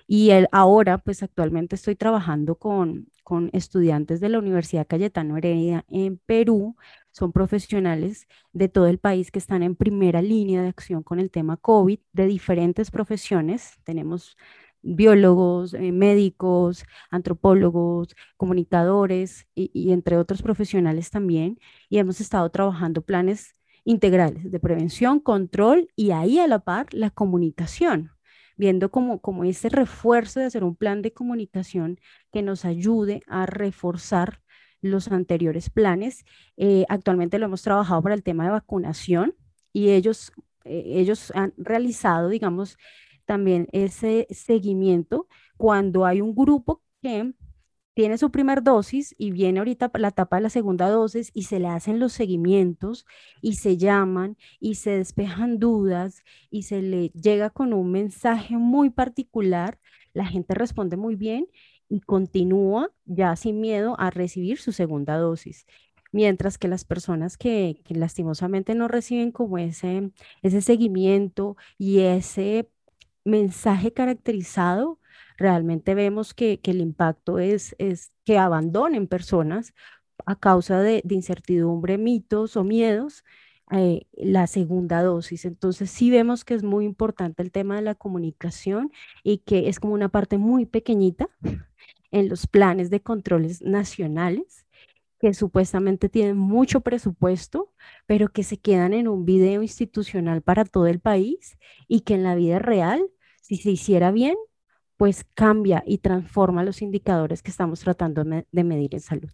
Y 0.08 0.32
el, 0.32 0.48
ahora, 0.52 0.98
pues 0.98 1.24
actualmente 1.24 1.76
estoy 1.76 1.96
trabajando 1.96 2.56
con, 2.56 3.08
con 3.24 3.50
estudiantes 3.54 4.20
de 4.20 4.30
la 4.30 4.40
Universidad 4.40 4.88
Cayetano 4.88 5.38
Heredia 5.38 5.86
en 5.90 6.18
Perú 6.26 6.76
son 7.14 7.32
profesionales 7.32 8.28
de 8.52 8.68
todo 8.68 8.88
el 8.88 9.00
país 9.00 9.32
que 9.32 9.40
están 9.40 9.64
en 9.64 9.76
primera 9.76 10.22
línea 10.22 10.62
de 10.62 10.70
acción 10.70 11.04
con 11.04 11.20
el 11.20 11.32
tema 11.32 11.58
COVID, 11.58 12.00
de 12.12 12.26
diferentes 12.26 12.92
profesiones. 12.92 13.80
Tenemos 13.84 14.36
biólogos, 14.82 15.74
eh, 15.76 15.92
médicos, 15.92 16.84
antropólogos, 17.12 18.16
comunicadores 18.36 19.48
y, 19.56 19.92
entre 19.94 20.18
otros 20.18 20.42
profesionales 20.42 21.12
también. 21.12 21.60
Y 21.88 22.00
hemos 22.00 22.20
estado 22.20 22.50
trabajando 22.50 23.02
planes 23.02 23.54
integrales 23.86 24.52
de 24.52 24.60
prevención, 24.60 25.20
control 25.20 25.90
y 25.96 26.12
ahí 26.12 26.40
a 26.40 26.48
la 26.48 26.60
par 26.60 26.88
la 26.94 27.10
comunicación 27.12 28.12
viendo 28.56 28.92
como, 28.92 29.20
como 29.20 29.46
ese 29.46 29.68
refuerzo 29.70 30.40
de 30.40 30.46
hacer 30.46 30.64
un 30.64 30.76
plan 30.76 31.02
de 31.02 31.12
comunicación 31.12 32.00
que 32.32 32.44
nos 32.44 32.66
ayude 32.66 33.22
a 33.28 33.48
reforzar 33.48 34.43
los 34.84 35.12
anteriores 35.12 35.70
planes. 35.70 36.26
Eh, 36.58 36.86
actualmente 36.90 37.40
lo 37.40 37.46
hemos 37.46 37.64
trabajado 37.64 38.02
para 38.04 38.16
el 38.16 38.24
tema 38.24 38.44
de 38.46 38.52
vacunación 38.52 39.36
y 39.72 39.90
ellos, 39.90 40.32
eh, 40.66 40.84
ellos 40.86 41.32
han 41.36 41.54
realizado, 41.58 42.30
digamos, 42.30 42.78
también 43.26 43.68
ese 43.72 44.28
seguimiento 44.30 45.28
cuando 45.58 46.06
hay 46.06 46.22
un 46.22 46.36
grupo 46.36 46.82
que 47.02 47.34
tiene 47.94 48.18
su 48.18 48.32
primer 48.32 48.64
dosis 48.64 49.14
y 49.18 49.32
viene 49.32 49.60
ahorita 49.60 49.92
la 49.96 50.10
etapa 50.10 50.38
de 50.38 50.44
la 50.44 50.50
segunda 50.50 50.90
dosis 50.90 51.32
y 51.34 51.44
se 51.44 51.60
le 51.60 51.68
hacen 51.68 52.00
los 52.00 52.14
seguimientos 52.14 53.06
y 53.42 53.56
se 53.56 53.78
llaman 53.78 54.38
y 54.60 54.76
se 54.76 54.98
despejan 54.98 55.60
dudas 55.60 56.24
y 56.50 56.64
se 56.64 56.82
le 56.82 57.10
llega 57.10 57.52
con 57.52 57.74
un 57.74 57.92
mensaje 57.92 58.58
muy 58.58 58.90
particular, 58.90 59.80
la 60.14 60.26
gente 60.26 60.54
responde 60.56 60.98
muy 60.98 61.16
bien 61.16 61.48
y 61.94 62.00
continúa 62.00 62.90
ya 63.06 63.36
sin 63.36 63.62
miedo 63.62 63.96
a 64.00 64.10
recibir 64.10 64.58
su 64.58 64.72
segunda 64.72 65.16
dosis. 65.18 65.68
Mientras 66.12 66.58
que 66.58 66.68
las 66.68 66.86
personas 66.86 67.38
que, 67.38 67.84
lastimosamente 67.88 68.74
no 68.74 68.88
reciben 68.88 69.32
como 69.32 69.60
ese, 69.60 70.12
ese 70.42 70.62
seguimiento 70.64 71.56
y 71.78 72.00
ese 72.00 72.68
mensaje 73.26 73.94
caracterizado, 73.94 75.00
realmente 75.38 75.94
vemos 75.94 76.34
que, 76.34 76.60
el 76.64 76.82
impacto 76.82 77.38
es, 77.38 77.76
es 77.78 78.12
que 78.26 78.40
abandonen 78.40 79.06
personas 79.06 79.76
a 80.26 80.36
causa 80.36 80.82
de, 80.82 81.04
incertidumbre, 81.08 82.00
mitos 82.00 82.58
o 82.58 82.64
miedos 82.64 83.24
eh, 83.76 84.06
la 84.14 84.46
segunda 84.48 85.02
dosis. 85.02 85.46
Entonces 85.46 85.90
sí 85.90 86.12
vemos 86.12 86.46
que 86.46 86.54
es 86.54 86.64
muy 86.64 86.86
importante 86.86 87.42
el 87.42 87.52
tema 87.52 87.76
de 87.76 87.82
la 87.82 87.96
comunicación 87.96 88.92
y 89.24 89.40
que 89.40 89.68
es 89.68 89.80
como 89.80 89.94
una 89.94 90.10
parte 90.10 90.38
muy 90.38 90.66
pequeñita 90.66 91.28
en 92.12 92.30
los 92.30 92.46
planes 92.46 92.90
de 92.92 93.02
controles 93.02 93.62
nacionales 93.62 94.66
que 95.20 95.34
supuestamente 95.34 96.10
tienen 96.10 96.38
mucho 96.38 96.82
presupuesto, 96.82 97.74
pero 98.06 98.28
que 98.28 98.44
se 98.44 98.58
quedan 98.58 98.94
en 98.94 99.08
un 99.08 99.26
video 99.26 99.64
institucional 99.64 100.42
para 100.42 100.66
todo 100.66 100.86
el 100.86 101.00
país 101.00 101.58
y 101.88 102.02
que 102.02 102.14
en 102.14 102.24
la 102.24 102.36
vida 102.36 102.60
real, 102.60 103.10
si 103.42 103.56
se 103.56 103.72
hiciera 103.72 104.12
bien, 104.12 104.36
pues 104.98 105.26
cambia 105.34 105.82
y 105.88 106.00
transforma 106.00 106.64
los 106.64 106.82
indicadores 106.82 107.42
que 107.42 107.52
estamos 107.52 107.80
tratando 107.80 108.24
de 108.24 108.64
medir 108.64 108.94
en 108.94 109.00
salud. 109.00 109.32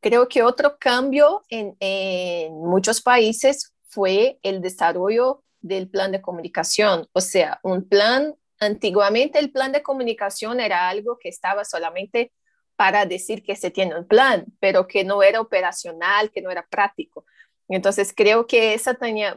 Creo 0.00 0.28
que 0.28 0.42
otro 0.42 0.76
cambio 0.78 1.42
en, 1.48 1.76
en 1.80 2.52
muchos 2.54 3.00
países 3.00 3.72
fue 3.88 4.38
el 4.42 4.60
desarrollo 4.60 5.42
del 5.60 5.88
plan 5.88 6.12
de 6.12 6.22
comunicación, 6.22 7.08
o 7.12 7.20
sea, 7.20 7.58
un 7.62 7.88
plan 7.88 8.34
Antiguamente 8.60 9.38
el 9.38 9.52
plan 9.52 9.72
de 9.72 9.82
comunicación 9.82 10.60
era 10.60 10.88
algo 10.88 11.18
que 11.18 11.28
estaba 11.28 11.64
solamente 11.64 12.32
para 12.76 13.06
decir 13.06 13.42
que 13.42 13.56
se 13.56 13.70
tiene 13.70 13.96
un 13.96 14.06
plan, 14.06 14.46
pero 14.60 14.86
que 14.86 15.04
no 15.04 15.22
era 15.22 15.40
operacional, 15.40 16.30
que 16.30 16.42
no 16.42 16.50
era 16.50 16.66
práctico. 16.68 17.24
Entonces 17.68 18.12
creo 18.14 18.46
que 18.46 18.74
esa 18.74 18.96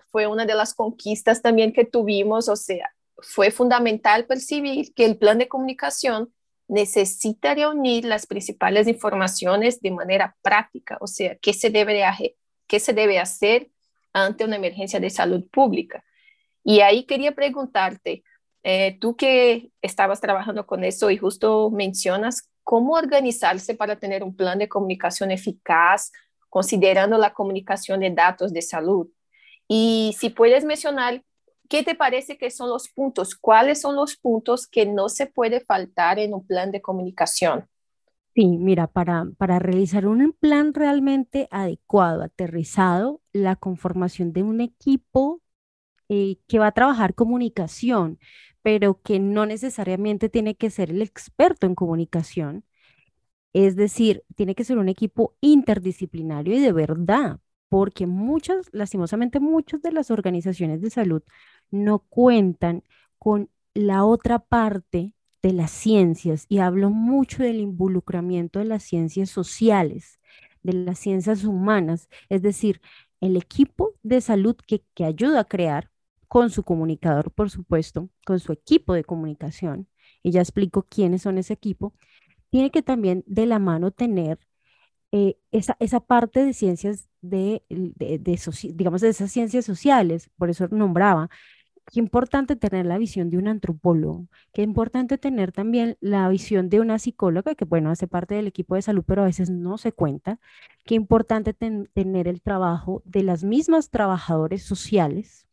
fue 0.10 0.28
una 0.28 0.46
de 0.46 0.56
las 0.56 0.74
conquistas 0.74 1.42
también 1.42 1.74
que 1.74 1.86
tuvimos, 1.86 2.50
o 2.50 2.56
sea, 2.56 2.90
fue 3.18 3.52
fundamental 3.52 4.26
percibir 4.26 4.94
que 4.94 5.06
el 5.06 5.18
plan 5.18 5.38
de 5.38 5.48
comunicación 5.48 6.34
necesita 6.68 7.54
reunir 7.54 8.06
las 8.06 8.26
principales 8.26 8.88
informaciones 8.88 9.82
de 9.82 9.92
manera 9.92 10.36
práctica, 10.42 10.98
o 11.02 11.08
sea, 11.08 11.36
qué 11.42 11.54
se 11.54 11.70
debe, 11.70 12.04
qué 12.68 12.80
se 12.80 12.94
debe 12.94 13.20
hacer 13.20 13.70
ante 14.14 14.44
una 14.46 14.58
emergencia 14.58 15.00
de 15.00 15.10
salud 15.10 15.44
pública. 15.52 16.04
Y 16.64 16.82
ahí 16.82 17.06
quería 17.06 17.34
preguntarte, 17.34 18.24
eh, 18.64 18.98
tú 19.00 19.16
que 19.16 19.72
estabas 19.82 20.22
trabajando 20.22 20.68
con 20.68 20.84
eso 20.84 21.10
y 21.10 21.18
justo 21.18 21.72
mencionas 21.72 22.50
cómo 22.64 22.94
organizarse 22.94 23.74
para 23.74 23.98
tener 23.98 24.24
un 24.24 24.36
plan 24.36 24.60
de 24.60 24.70
comunicación 24.70 25.32
eficaz, 25.32 26.12
considerando 26.50 27.18
la 27.18 27.34
comunicación 27.34 28.02
de 28.02 28.12
datos 28.12 28.54
de 28.54 28.62
salud. 28.62 29.08
Y 29.68 30.16
si 30.20 30.30
puedes 30.30 30.64
mencionar, 30.66 31.24
¿qué 31.70 31.82
te 31.84 31.96
parece 31.96 32.38
que 32.38 32.52
son 32.52 32.70
los 32.70 32.90
puntos? 32.90 33.36
¿Cuáles 33.36 33.82
son 33.82 33.96
los 33.96 34.18
puntos 34.18 34.68
que 34.68 34.86
no 34.86 35.10
se 35.10 35.26
puede 35.26 35.62
faltar 35.62 36.20
en 36.20 36.34
un 36.34 36.46
plan 36.46 36.72
de 36.72 36.82
comunicación? 36.82 37.71
Sí, 38.34 38.58
mira, 38.58 38.88
para, 38.88 39.26
para 39.38 39.60
realizar 39.60 40.08
un 40.08 40.32
plan 40.34 40.74
realmente 40.74 41.48
adecuado, 41.52 42.24
aterrizado, 42.24 43.22
la 43.34 43.58
conformación 43.58 44.32
de 44.32 44.42
un 44.44 44.62
equipo 44.62 45.42
eh, 46.10 46.38
que 46.48 46.60
va 46.60 46.68
a 46.68 46.72
trabajar 46.74 47.16
comunicación, 47.16 48.20
pero 48.64 49.02
que 49.04 49.20
no 49.20 49.46
necesariamente 49.48 50.30
tiene 50.30 50.56
que 50.56 50.70
ser 50.72 50.92
el 50.92 51.02
experto 51.02 51.68
en 51.68 51.76
comunicación. 51.76 52.66
Es 53.54 53.76
decir, 53.76 54.24
tiene 54.36 54.56
que 54.56 54.64
ser 54.64 54.78
un 54.78 54.90
equipo 54.90 55.36
interdisciplinario 55.42 56.56
y 56.56 56.60
de 56.62 56.72
verdad, 56.74 57.40
porque 57.70 58.08
muchas, 58.08 58.68
lastimosamente, 58.72 59.40
muchas 59.40 59.82
de 59.82 59.92
las 59.92 60.12
organizaciones 60.12 60.82
de 60.82 60.90
salud 60.90 61.24
no 61.72 62.00
cuentan 62.00 62.84
con 63.20 63.50
la 63.74 64.06
otra 64.06 64.40
parte 64.40 65.16
de 65.42 65.54
las 65.54 65.72
ciencias 65.72 66.46
y 66.50 66.60
hablo 66.60 66.90
mucho 66.90 67.44
del 67.44 67.60
involucramiento 67.60 68.60
de 68.60 68.66
las 68.66 68.84
ciencias 68.84 69.30
sociales, 69.30 70.20
de 70.64 70.74
las 70.74 71.00
ciencias 71.00 71.44
humanas, 71.44 72.10
es 72.30 72.42
decir, 72.42 72.82
el 73.22 73.38
equipo 73.38 73.94
de 74.04 74.22
salud 74.22 74.56
que, 74.68 74.84
que 74.94 75.06
ayuda 75.06 75.42
a 75.42 75.46
crear 75.46 75.90
con 76.28 76.50
su 76.50 76.64
comunicador, 76.64 77.32
por 77.32 77.50
supuesto, 77.50 78.10
con 78.26 78.40
su 78.40 78.52
equipo 78.54 78.94
de 78.94 79.04
comunicación, 79.04 79.88
y 80.24 80.32
ya 80.32 80.42
explico 80.42 80.84
quiénes 80.84 81.24
son 81.24 81.38
ese 81.38 81.54
equipo, 81.54 81.94
tiene 82.50 82.72
que 82.72 82.82
también 82.82 83.24
de 83.28 83.46
la 83.46 83.60
mano 83.60 83.92
tener 83.92 84.40
eh, 85.12 85.38
esa, 85.52 85.76
esa, 85.80 86.00
parte 86.00 86.46
de 86.46 86.54
ciencias 86.54 87.10
de, 87.22 87.64
de, 87.70 88.18
de 88.20 88.40
digamos, 88.74 89.02
de 89.02 89.10
esas 89.10 89.32
ciencias 89.32 89.66
sociales, 89.66 90.30
por 90.38 90.50
eso 90.50 90.68
nombraba 90.70 91.30
Qué 91.86 92.00
importante 92.00 92.56
tener 92.56 92.86
la 92.86 92.98
visión 92.98 93.30
de 93.30 93.38
un 93.38 93.48
antropólogo, 93.48 94.28
qué 94.54 94.62
importante 94.62 95.18
tener 95.18 95.52
también 95.52 95.98
la 96.00 96.30
visión 96.30 96.70
de 96.70 96.80
una 96.80 97.00
psicóloga, 97.00 97.56
que 97.56 97.66
bueno, 97.66 97.90
hace 97.90 98.08
parte 98.08 98.36
del 98.36 98.48
equipo 98.48 98.76
de 98.76 98.82
salud, 98.82 99.04
pero 99.06 99.24
a 99.24 99.26
veces 99.26 99.50
no 99.50 99.78
se 99.78 99.92
cuenta. 99.92 100.40
Qué 100.86 100.96
importante 100.96 101.54
tener 101.54 102.28
el 102.28 102.42
trabajo 102.42 103.02
de 103.06 103.24
las 103.24 103.44
mismas 103.44 103.90
trabajadores 103.90 104.64
sociales, 104.64 105.48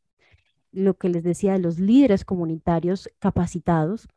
lo 0.70 0.94
que 0.98 1.08
les 1.08 1.24
decía 1.24 1.54
de 1.54 1.60
los 1.60 1.78
líderes 1.78 2.24
comunitarios 2.24 3.10
capacitados. 3.18 4.08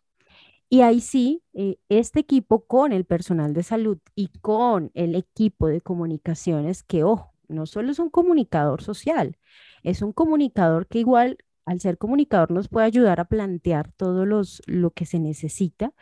Y 0.69 0.82
ahí 0.82 1.02
sí, 1.02 1.43
eh, 1.54 1.78
este 1.89 2.19
equipo 2.21 2.65
con 2.65 2.93
el 2.93 3.06
personal 3.06 3.54
de 3.54 3.63
salud 3.63 4.00
y 4.15 4.28
con 4.41 4.91
el 4.93 5.15
equipo 5.15 5.67
de 5.67 5.82
comunicaciones, 5.82 6.84
que 6.84 7.04
ojo, 7.04 7.34
no 7.47 7.65
solo 7.65 7.91
es 7.91 8.00
un 8.00 8.10
comunicador 8.10 8.82
social, 8.82 9.38
es 9.84 10.02
un 10.02 10.13
comunicador 10.13 10.88
que 10.88 11.00
igual 11.00 11.38
al 11.65 11.80
ser 11.80 11.97
comunicador 11.97 12.52
nos 12.52 12.67
puede 12.69 12.88
ayudar 12.88 13.19
a 13.19 13.26
plantear 13.26 13.91
todo 13.93 14.26
los, 14.26 14.62
lo 14.65 14.91
que 14.91 15.06
se 15.06 15.19
necesita, 15.19 15.93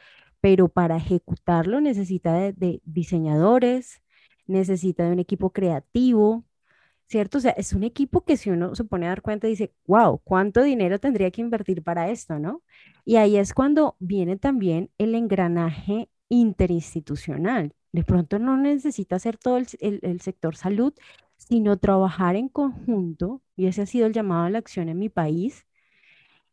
pero 0.41 0.69
para 0.69 0.97
ejecutarlo 0.97 1.81
necesita 1.81 2.33
de, 2.33 2.81
diseñadores, 2.85 4.01
necesita 4.47 5.05
de 5.05 5.11
un 5.11 5.19
equipo 5.19 5.51
creativo, 5.51 6.45
¿cierto? 7.07 7.39
O 7.39 7.41
sea, 7.41 7.51
es 7.51 7.73
un 7.73 7.83
equipo 7.83 8.23
que 8.25 8.37
si 8.37 8.49
uno 8.49 8.75
se 8.75 8.83
pone 8.85 9.05
a 9.07 9.09
dar 9.09 9.21
cuenta 9.21 9.47
dice, 9.47 9.73
wow, 9.87 10.19
¿cuánto 10.23 10.63
dinero 10.63 10.99
tendría 10.99 11.31
que 11.31 11.41
invertir 11.41 11.83
para 11.83 12.09
esto, 12.09 12.39
no? 12.39 12.63
Y 13.05 13.17
ahí 13.17 13.37
es 13.37 13.53
cuando 13.53 13.95
viene 13.99 14.37
también 14.37 14.91
el 14.97 15.15
engranaje 15.15 16.09
interinstitucional. 16.29 17.73
De 17.91 18.03
pronto 18.03 18.39
no 18.39 18.57
necesita 18.57 19.15
hacer 19.17 19.37
todo 19.37 19.57
el, 19.57 19.67
el 19.79 20.21
sector 20.21 20.55
salud, 20.55 20.93
sino 21.39 21.77
trabajar 21.77 22.35
en 22.35 22.49
conjunto, 22.49 23.41
y 23.55 23.67
ese 23.67 23.81
ha 23.83 23.85
sido 23.87 24.07
el 24.07 24.13
llamado 24.13 24.45
a 24.45 24.49
la 24.51 24.59
acción 24.59 24.89
en 24.89 24.99
mi 24.99 25.09
país. 25.09 25.65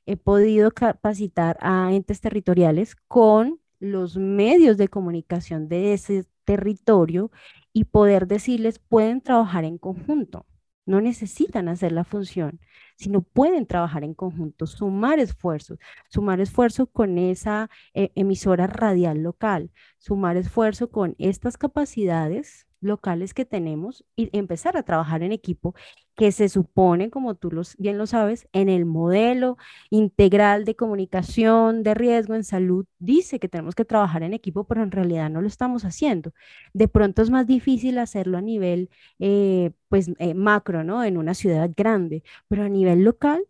He 0.06 0.16
podido 0.16 0.70
capacitar 0.70 1.58
a 1.60 1.92
entes 1.92 2.20
territoriales 2.20 2.96
con 3.08 3.60
los 3.80 4.16
medios 4.16 4.78
de 4.78 4.88
comunicación 4.88 5.68
de 5.68 5.92
ese 5.92 6.24
territorio 6.44 7.30
y 7.72 7.84
poder 7.84 8.26
decirles, 8.26 8.78
pueden 8.78 9.20
trabajar 9.20 9.64
en 9.64 9.78
conjunto. 9.78 10.46
No 10.86 11.00
necesitan 11.00 11.68
hacer 11.68 11.92
la 11.92 12.04
función, 12.04 12.60
sino 12.96 13.22
pueden 13.22 13.66
trabajar 13.66 14.04
en 14.04 14.14
conjunto, 14.14 14.66
sumar 14.66 15.18
esfuerzos, 15.18 15.78
sumar 16.08 16.40
esfuerzos 16.40 16.88
con 16.92 17.18
esa 17.18 17.70
eh, 17.94 18.10
emisora 18.14 18.66
radial 18.66 19.22
local, 19.22 19.70
sumar 19.98 20.36
esfuerzo 20.36 20.90
con 20.90 21.14
estas 21.18 21.56
capacidades 21.58 22.66
locales 22.80 23.34
que 23.34 23.44
tenemos 23.44 24.04
y 24.16 24.36
empezar 24.36 24.76
a 24.76 24.82
trabajar 24.82 25.22
en 25.22 25.32
equipo 25.32 25.74
que 26.16 26.32
se 26.32 26.48
supone, 26.48 27.10
como 27.10 27.34
tú 27.34 27.50
los, 27.50 27.76
bien 27.76 27.98
lo 27.98 28.06
sabes, 28.06 28.48
en 28.52 28.70
el 28.70 28.86
modelo 28.86 29.58
integral 29.90 30.64
de 30.64 30.74
comunicación 30.74 31.82
de 31.82 31.92
riesgo 31.94 32.34
en 32.34 32.44
salud, 32.44 32.86
dice 32.98 33.38
que 33.38 33.48
tenemos 33.48 33.74
que 33.74 33.84
trabajar 33.84 34.22
en 34.22 34.32
equipo, 34.32 34.64
pero 34.64 34.82
en 34.82 34.90
realidad 34.92 35.28
no 35.30 35.42
lo 35.42 35.46
estamos 35.46 35.84
haciendo. 35.84 36.32
De 36.72 36.88
pronto 36.88 37.20
es 37.22 37.28
más 37.30 37.46
difícil 37.46 37.98
hacerlo 37.98 38.38
a 38.38 38.40
nivel, 38.40 38.88
eh, 39.18 39.72
pues, 39.88 40.10
eh, 40.18 40.32
macro, 40.34 40.84
¿no? 40.84 41.04
En 41.04 41.18
una 41.18 41.34
ciudad 41.34 41.70
grande, 41.76 42.22
pero 42.48 42.64
a 42.64 42.68
nivel 42.70 42.85
local 42.94 43.44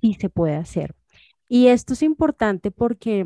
sí 0.00 0.14
se 0.14 0.30
puede 0.30 0.54
hacer. 0.54 0.94
Y 1.48 1.68
esto 1.68 1.94
es 1.94 2.02
importante 2.02 2.70
porque, 2.70 3.24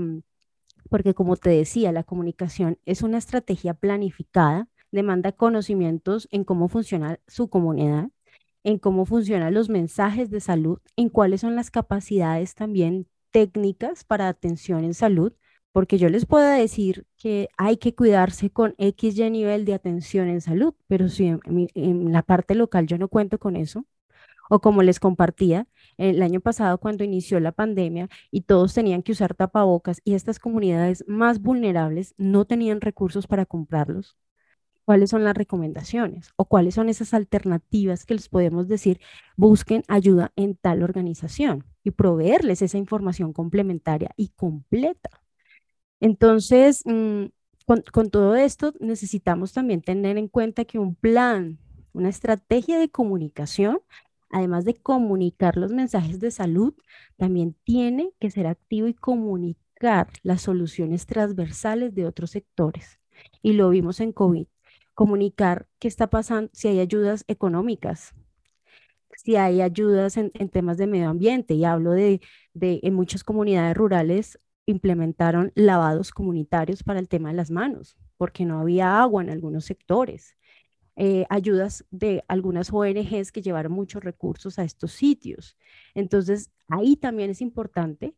porque 0.91 1.15
como 1.15 1.37
te 1.37 1.51
decía, 1.51 1.93
la 1.93 2.05
comunicación 2.05 2.79
es 2.87 3.03
una 3.03 3.19
estrategia 3.19 3.75
planificada 3.75 4.69
demanda 4.93 5.33
conocimientos 5.33 6.29
en 6.31 6.45
cómo 6.45 6.69
funciona 6.69 7.19
su 7.27 7.49
comunidad, 7.49 8.11
en 8.63 8.79
cómo 8.79 9.07
funcionan 9.07 9.55
los 9.55 9.69
mensajes 9.69 10.31
de 10.31 10.41
salud, 10.41 10.79
en 10.97 11.09
cuáles 11.09 11.41
son 11.41 11.57
las 11.57 11.71
capacidades 11.71 12.55
también 12.55 13.09
técnicas 13.31 14.05
para 14.05 14.29
atención 14.29 14.85
en 14.85 14.95
salud, 14.95 15.33
porque 15.73 15.97
yo 15.97 16.11
les 16.11 16.27
puedo 16.27 16.49
decir 16.49 17.07
que 17.17 17.49
hay 17.57 17.79
que 17.79 17.95
cuidarse 17.95 18.51
con 18.51 18.75
X 18.77 19.19
y 19.19 19.31
nivel 19.31 19.65
de 19.65 19.75
atención 19.75 20.29
en 20.29 20.43
salud, 20.43 20.75
pero 20.87 21.09
si 21.09 21.27
en, 21.27 22.13
la 22.13 22.23
parte 22.23 22.55
local 22.55 22.87
yo 22.87 22.99
no 22.99 23.09
cuento 23.09 23.39
con 23.39 23.57
eso, 23.57 23.87
o 24.53 24.61
como 24.61 24.83
les 24.83 25.01
compartía, 25.01 25.67
el 25.97 26.21
año 26.23 26.41
pasado 26.41 26.77
cuando 26.77 27.05
inició 27.05 27.41
la 27.41 27.53
pandemia 27.53 28.11
y 28.31 28.43
todos 28.43 28.75
tenían 28.75 29.03
que 29.03 29.13
usar 29.13 29.35
tapabocas 29.35 30.03
y 30.05 30.13
estas 30.13 30.39
comunidades 30.39 31.07
más 31.09 31.41
vulnerables 31.41 32.15
no 32.19 32.45
tenían 32.45 32.83
recursos 32.83 33.27
para 33.27 33.47
comprarlos, 33.47 34.19
cuáles 34.85 35.09
son 35.09 35.25
las 35.25 35.35
recomendaciones 35.35 36.33
o 36.37 36.45
cuáles 36.45 36.75
son 36.75 36.91
esas 36.91 37.15
alternativas 37.15 38.05
que 38.05 38.13
les 38.13 38.29
podemos 38.29 38.69
decir, 38.69 39.01
busquen 39.39 39.85
ayuda 39.89 40.33
en 40.37 40.55
tal 40.55 40.83
organización 40.83 41.65
y 41.83 41.93
proveerles 41.93 42.61
esa 42.61 42.77
información 42.77 43.33
complementaria 43.33 44.11
y 44.19 44.29
completa. 44.37 45.23
Entonces, 45.99 46.83
mm, 46.85 47.25
con, 47.65 47.85
con 47.91 48.11
todo 48.11 48.35
esto, 48.35 48.75
necesitamos 48.81 49.55
también 49.55 49.81
tener 49.81 50.19
en 50.19 50.29
cuenta 50.29 50.67
que 50.67 50.79
un 50.79 50.95
plan, 50.95 51.59
una 51.95 52.11
estrategia 52.11 52.79
de 52.79 52.91
comunicación, 52.91 53.81
además 54.33 54.65
de 54.65 54.75
comunicar 54.75 55.57
los 55.57 55.73
mensajes 55.73 56.19
de 56.19 56.31
salud, 56.31 56.75
también 57.17 57.55
tiene 57.65 58.13
que 58.19 58.31
ser 58.31 58.47
activo 58.49 58.89
y 58.89 58.95
comunicar 58.95 60.09
las 60.23 60.43
soluciones 60.43 61.07
transversales 61.07 61.95
de 61.95 62.07
otros 62.07 62.31
sectores. 62.31 62.99
Y 63.43 63.53
lo 63.53 63.71
vimos 63.71 64.01
en 64.01 64.13
COVID 64.13 64.47
comunicar 64.95 65.67
qué 65.79 65.89
está 65.89 66.09
pasando, 66.09 66.51
si 66.53 66.69
hay 66.69 66.81
ayudas 66.81 67.25
económicas, 67.29 68.15
si 69.17 69.37
hay 69.37 69.61
ayudas 69.61 70.17
en, 70.17 70.31
temas 70.51 70.79
de 70.79 70.87
medio 70.87 71.09
ambiente. 71.09 71.55
Y 71.55 71.65
hablo 71.65 71.93
de, 71.93 72.21
de, 72.55 72.81
en 72.83 72.95
muchas 72.95 73.25
comunidades 73.25 73.77
rurales 73.77 74.39
implementaron 74.67 75.53
lavados 75.55 76.13
comunitarios 76.13 76.83
para 76.83 77.01
el 77.01 77.09
tema 77.09 77.31
de 77.31 77.37
las 77.37 77.51
manos, 77.51 77.97
porque 78.17 78.45
no 78.45 78.61
había 78.61 79.01
agua 79.01 79.23
en 79.23 79.31
algunos 79.31 79.65
sectores. 79.65 80.37
Eh, 80.97 81.25
ayudas 81.31 81.87
de 81.91 82.23
algunas 82.29 82.71
ONGs 82.71 83.33
que 83.33 83.41
llevaron 83.41 83.73
muchos 83.73 84.05
recursos 84.05 84.59
a 84.59 84.65
estos 84.65 84.93
sitios. 84.93 85.57
Entonces, 85.95 86.51
ahí 86.69 86.97
también 86.97 87.31
es 87.31 87.41
importante 87.41 88.15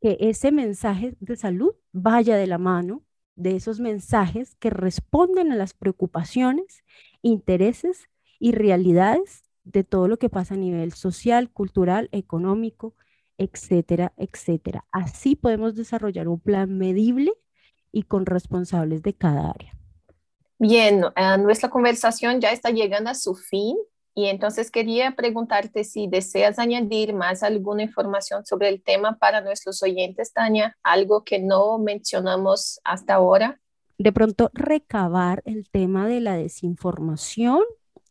que 0.00 0.16
ese 0.20 0.50
mensaje 0.50 1.16
de 1.20 1.36
salud 1.36 1.74
vaya 1.92 2.36
de 2.36 2.46
la 2.46 2.58
mano 2.58 3.02
de 3.34 3.54
esos 3.54 3.80
mensajes 3.80 4.54
que 4.56 4.70
responden 4.70 5.52
a 5.52 5.56
las 5.56 5.74
preocupaciones, 5.74 6.84
intereses 7.20 8.08
y 8.38 8.52
realidades 8.52 9.44
de 9.64 9.84
todo 9.84 10.08
lo 10.08 10.18
que 10.18 10.30
pasa 10.30 10.54
a 10.54 10.58
nivel 10.58 10.92
social, 10.92 11.50
cultural, 11.50 12.08
económico, 12.12 12.94
etcétera, 13.36 14.14
etcétera. 14.16 14.86
Así 14.90 15.36
podemos 15.36 15.74
desarrollar 15.74 16.28
un 16.28 16.40
plan 16.40 16.78
medible 16.78 17.32
y 17.92 18.04
con 18.04 18.24
responsables 18.24 19.02
de 19.02 19.14
cada 19.14 19.50
área. 19.50 19.76
Bien, 20.58 21.04
eh, 21.16 21.38
nuestra 21.38 21.68
conversación 21.68 22.40
ya 22.40 22.50
está 22.50 22.70
llegando 22.70 23.10
a 23.10 23.14
su 23.14 23.34
fin. 23.34 23.76
Y 24.18 24.28
entonces 24.28 24.70
quería 24.70 25.14
preguntarte 25.14 25.84
si 25.84 26.08
deseas 26.08 26.58
añadir 26.58 27.12
más 27.12 27.42
alguna 27.42 27.82
información 27.82 28.46
sobre 28.46 28.70
el 28.70 28.82
tema 28.82 29.18
para 29.18 29.42
nuestros 29.42 29.82
oyentes, 29.82 30.32
Tania, 30.32 30.74
algo 30.82 31.22
que 31.22 31.38
no 31.38 31.76
mencionamos 31.76 32.80
hasta 32.82 33.12
ahora. 33.12 33.60
De 33.98 34.12
pronto, 34.12 34.50
recabar 34.54 35.42
el 35.44 35.68
tema 35.68 36.06
de 36.08 36.20
la 36.20 36.34
desinformación 36.34 37.60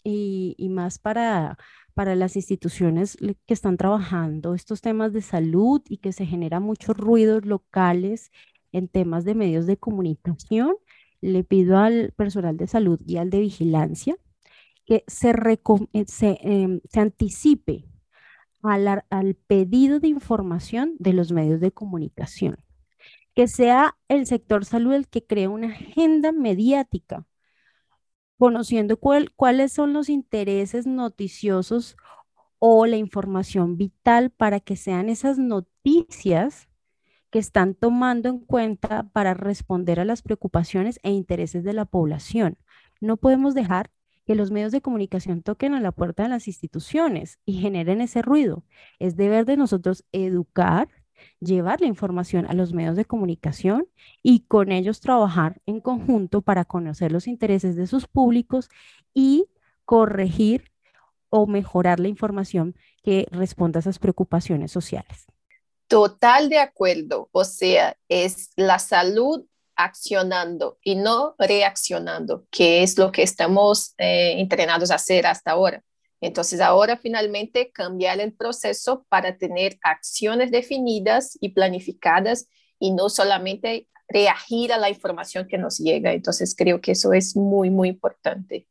y, 0.03 0.55
más 0.69 0.99
para, 0.99 1.57
para 1.95 2.13
las 2.13 2.35
instituciones 2.35 3.17
que 3.17 3.53
están 3.55 3.75
trabajando 3.75 4.53
estos 4.53 4.81
temas 4.81 5.11
de 5.11 5.23
salud 5.23 5.81
y 5.89 5.97
que 5.97 6.13
se 6.13 6.27
genera 6.27 6.59
muchos 6.59 6.95
ruidos 6.95 7.45
locales 7.45 8.31
en 8.71 8.89
temas 8.89 9.25
de 9.25 9.33
medios 9.33 9.65
de 9.65 9.77
comunicación 9.77 10.75
le 11.25 11.43
pido 11.43 11.77
al 11.77 12.13
personal 12.15 12.57
de 12.57 12.67
salud 12.67 12.99
y 13.05 13.17
al 13.17 13.29
de 13.29 13.39
vigilancia 13.39 14.17
que 14.85 15.03
se, 15.07 15.29
eh, 15.31 16.37
em, 16.41 16.81
se, 16.89 16.99
anticipe 16.99 17.85
al, 18.61 19.03
al 19.09 19.35
pedido 19.35 19.99
de 19.99 20.07
información 20.07 20.95
de 20.99 21.13
los 21.13 21.31
medios 21.31 21.59
de 21.59 21.71
comunicación, 21.71 22.57
que 23.35 23.47
sea 23.47 23.97
el 24.07 24.27
sector 24.27 24.65
salud 24.65 24.93
el 24.93 25.07
que 25.07 25.25
cree 25.25 25.47
una 25.47 25.67
agenda 25.69 26.31
mediática, 26.31 27.25
conociendo 28.37 28.97
cuáles 28.97 29.71
son 29.71 29.93
los 29.93 30.09
intereses 30.09 30.85
noticiosos 30.87 31.95
o 32.59 32.85
la 32.85 32.97
información 32.97 33.77
vital 33.77 34.29
para 34.31 34.59
que 34.59 34.75
sean 34.75 35.09
esas 35.09 35.37
noticias 35.37 36.67
que 37.35 37.39
están 37.39 37.75
tomando 37.75 38.29
en 38.29 38.39
cuenta 38.39 39.09
para 39.11 39.33
responder 39.33 39.99
a 39.99 40.05
las 40.05 40.21
preocupaciones 40.21 41.01
e 41.03 41.11
intereses 41.11 41.65
de 41.65 41.73
la 41.73 41.83
población. 41.83 42.57
No 43.01 43.17
podemos 43.17 43.53
dejar 43.53 43.91
que 44.25 44.35
los 44.35 44.51
medios 44.51 44.71
de 44.71 44.79
comunicación 44.79 45.41
toquen 45.41 45.73
a 45.73 45.81
la 45.81 45.91
puerta 45.91 46.23
de 46.23 46.29
las 46.29 46.47
instituciones 46.47 47.37
y 47.45 47.59
generen 47.59 47.99
ese 47.99 48.21
ruido. 48.21 48.63
Es 48.99 49.17
deber 49.17 49.43
de 49.43 49.57
nosotros 49.57 50.05
educar, 50.13 50.87
llevar 51.41 51.81
la 51.81 51.87
información 51.87 52.45
a 52.45 52.53
los 52.53 52.71
medios 52.71 52.95
de 52.95 53.03
comunicación 53.03 53.85
y 54.23 54.45
con 54.47 54.71
ellos 54.71 55.01
trabajar 55.01 55.61
en 55.65 55.81
conjunto 55.81 56.41
para 56.41 56.63
conocer 56.63 57.11
los 57.11 57.27
intereses 57.27 57.75
de 57.75 57.85
sus 57.85 58.07
públicos 58.07 58.69
y 59.13 59.49
corregir 59.83 60.71
o 61.27 61.47
mejorar 61.47 61.99
la 61.99 62.07
información 62.07 62.75
que 63.03 63.27
responda 63.29 63.79
a 63.79 63.81
esas 63.81 63.99
preocupaciones 63.99 64.71
sociales. 64.71 65.27
Total 65.95 66.49
de 66.49 66.57
acuerdo, 66.57 67.29
o 67.31 67.45
sea, 67.45 67.95
es 68.09 68.49
la 68.57 68.79
salud 68.79 69.45
accionando 69.77 70.77
y 70.83 70.95
no 70.95 71.35
reaccionando, 71.39 72.45
que 72.51 72.83
es 72.83 72.97
lo 72.97 73.13
que 73.13 73.23
estamos 73.23 73.93
eh, 73.97 74.41
entrenados 74.41 74.91
a 74.91 74.95
hacer 74.95 75.25
hasta 75.25 75.51
ahora. 75.51 75.85
Entonces, 76.19 76.59
ahora 76.59 76.97
finalmente 76.97 77.71
cambiar 77.71 78.19
el 78.19 78.33
proceso 78.33 79.05
para 79.07 79.37
tener 79.37 79.79
acciones 79.83 80.51
definidas 80.51 81.37
y 81.39 81.53
planificadas 81.53 82.49
y 82.77 82.91
no 82.91 83.07
solamente 83.07 83.87
reagir 84.09 84.73
a 84.73 84.77
la 84.77 84.89
información 84.89 85.47
que 85.47 85.57
nos 85.57 85.77
llega. 85.77 86.11
Entonces, 86.11 86.55
creo 86.57 86.81
que 86.81 86.91
eso 86.91 87.13
es 87.13 87.37
muy, 87.37 87.69
muy 87.69 87.87
importante. 87.87 88.67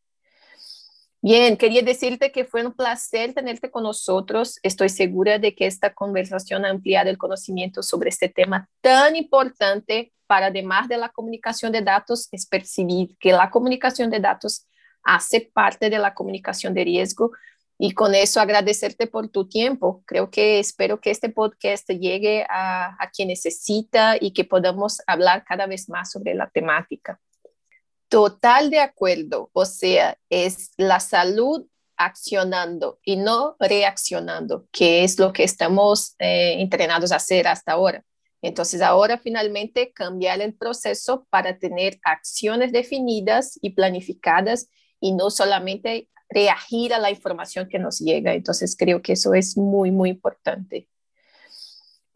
Bien, 1.27 1.57
quería 1.57 1.81
decirte 1.81 2.31
que 2.31 2.45
fue 2.45 2.67
un 2.67 2.75
placer 2.75 3.33
tenerte 3.33 3.71
con 3.71 3.85
nosotros. 3.85 4.59
Estoy 4.63 4.91
segura 4.91 5.39
de 5.39 5.55
que 5.55 5.65
esta 5.65 5.95
conversación 5.95 6.67
ha 6.67 6.69
ampliado 6.69 7.09
el 7.09 7.17
conocimiento 7.17 7.83
sobre 7.83 8.11
este 8.11 8.29
tema 8.29 8.69
tan 8.83 9.17
importante 9.17 10.13
para, 10.27 10.49
además 10.49 10.87
de 10.87 10.99
la 10.99 11.09
comunicación 11.09 11.73
de 11.73 11.81
datos, 11.81 12.29
es 12.31 12.45
percibir 12.45 13.17
que 13.19 13.33
la 13.33 13.49
comunicación 13.49 14.11
de 14.11 14.21
datos 14.21 14.67
hace 15.03 15.41
parte 15.41 15.89
de 15.89 15.99
la 15.99 16.13
comunicación 16.13 16.75
de 16.75 16.85
riesgo. 16.85 17.31
Y 17.79 17.93
con 17.93 18.15
eso 18.15 18.39
agradecerte 18.39 19.07
por 19.07 19.29
tu 19.29 19.49
tiempo. 19.49 20.03
Creo 20.05 20.31
que 20.31 20.59
espero 20.59 21.01
que 21.01 21.11
este 21.11 21.31
podcast 21.31 21.89
llegue 21.89 22.45
a, 22.51 23.03
a 23.03 23.09
quien 23.09 23.29
necesita 23.29 24.19
y 24.21 24.35
que 24.35 24.45
podamos 24.45 25.01
hablar 25.07 25.43
cada 25.47 25.67
vez 25.67 25.89
más 25.89 26.11
sobre 26.11 26.35
la 26.35 26.51
temática. 26.51 27.19
Total 28.15 28.71
de 28.71 28.79
acuerdo, 28.79 29.51
o 29.53 29.65
sea, 29.65 30.17
es 30.31 30.71
la 30.77 31.01
salud 31.01 31.67
accionando 31.97 33.01
y 33.03 33.17
no 33.17 33.57
reaccionando, 33.59 34.69
que 34.71 35.03
es 35.03 35.19
lo 35.19 35.33
que 35.33 35.43
estamos 35.43 36.15
eh, 36.21 36.61
entrenados 36.61 37.11
a 37.11 37.17
hacer 37.17 37.49
hasta 37.49 37.73
ahora. 37.73 38.05
Entonces, 38.41 38.83
ahora 38.83 39.19
finalmente 39.19 39.93
cambiar 39.93 40.41
el 40.43 40.55
proceso 40.55 41.27
para 41.29 41.59
tener 41.59 41.99
acciones 42.05 42.71
definidas 42.71 43.59
y 43.61 43.71
planificadas 43.71 44.69
y 45.01 45.11
no 45.11 45.29
solamente 45.29 46.09
reagir 46.29 46.95
a 46.95 47.01
la 47.01 47.11
información 47.11 47.69
que 47.69 47.81
nos 47.81 47.99
llega. 47.99 48.33
Entonces, 48.35 48.77
creo 48.79 49.03
que 49.03 49.15
eso 49.15 49.35
es 49.35 49.57
muy, 49.57 49.91
muy 49.91 50.11
importante. 50.11 50.89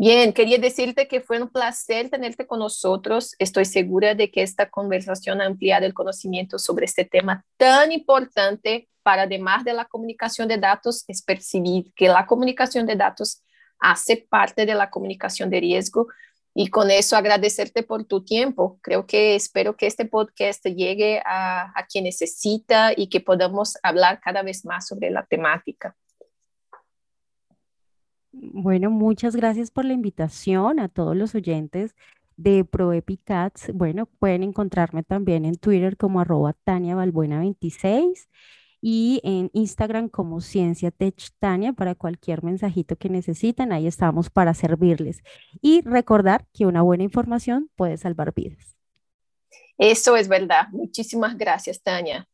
Bien, 0.01 0.33
quería 0.33 0.59
decirte 0.59 1.09
que 1.09 1.21
fue 1.21 1.43
un 1.43 1.49
placer 1.49 2.09
tenerte 2.09 2.47
con 2.47 2.61
nosotros. 2.61 3.35
Estoy 3.41 3.65
segura 3.65 4.15
de 4.15 4.31
que 4.31 4.43
esta 4.43 4.71
conversación 4.71 5.41
ha 5.41 5.47
ampliado 5.47 5.87
el 5.87 5.93
conocimiento 5.93 6.61
sobre 6.61 6.85
este 6.85 7.05
tema 7.05 7.45
tan 7.57 7.91
importante 7.91 8.89
para, 9.03 9.23
además 9.23 9.65
de 9.65 9.73
la 9.73 9.87
comunicación 9.87 10.47
de 10.47 10.57
datos, 10.57 11.05
es 11.09 11.21
percibir 11.21 11.93
que 11.97 12.07
la 12.07 12.27
comunicación 12.27 12.87
de 12.87 12.95
datos 12.95 13.43
hace 13.81 14.25
parte 14.31 14.67
de 14.67 14.75
la 14.77 14.89
comunicación 14.89 15.51
de 15.51 15.59
riesgo. 15.59 16.07
Y 16.55 16.69
con 16.69 16.93
eso 16.93 17.17
agradecerte 17.17 17.83
por 17.83 18.05
tu 18.05 18.25
tiempo. 18.25 18.79
Creo 18.83 19.05
que 19.05 19.35
espero 19.35 19.77
que 19.77 19.89
este 19.89 20.05
podcast 20.05 20.65
llegue 20.65 21.21
a, 21.27 21.73
a 21.75 21.87
quien 21.87 22.05
necesita 22.05 22.93
y 22.97 23.09
que 23.09 23.21
podamos 23.21 23.77
hablar 23.83 24.21
cada 24.21 24.43
vez 24.43 24.65
más 24.65 24.87
sobre 24.87 25.11
la 25.11 25.27
temática. 25.27 25.97
Bueno, 28.33 28.91
muchas 28.91 29.35
gracias 29.35 29.71
por 29.71 29.85
la 29.85 29.95
invitación 29.95 30.81
a 30.81 30.89
todos 30.89 31.17
los 31.17 31.35
oyentes 31.35 31.95
de 32.37 32.65
ProEpicats. 32.65 33.73
Bueno, 33.75 34.07
pueden 34.07 34.43
encontrarme 34.43 35.03
también 35.03 35.45
en 35.45 35.57
Twitter 35.57 35.97
como 35.97 36.21
arroba 36.21 36.53
Tania 36.65 36.95
26 36.95 38.29
y 38.81 39.21
en 39.25 39.51
Instagram 39.55 40.09
como 40.09 40.41
Ciencia 40.41 40.91
Tech 40.91 41.17
Tania 41.39 41.73
para 41.73 41.95
cualquier 41.95 42.45
mensajito 42.45 42.97
que 42.97 43.09
necesiten. 43.09 43.73
Ahí 43.73 43.87
estamos 43.87 44.31
para 44.31 44.55
servirles. 44.55 45.23
Y 45.61 45.83
recordar 45.83 46.47
que 46.53 46.67
una 46.67 46.83
buena 46.83 47.05
información 47.05 47.71
puede 47.77 47.97
salvar 47.97 48.33
vidas. 48.35 48.77
Eso 49.79 50.17
es 50.17 50.29
verdad. 50.29 50.69
Muchísimas 50.71 51.37
gracias, 51.37 51.83
Tania. 51.83 52.29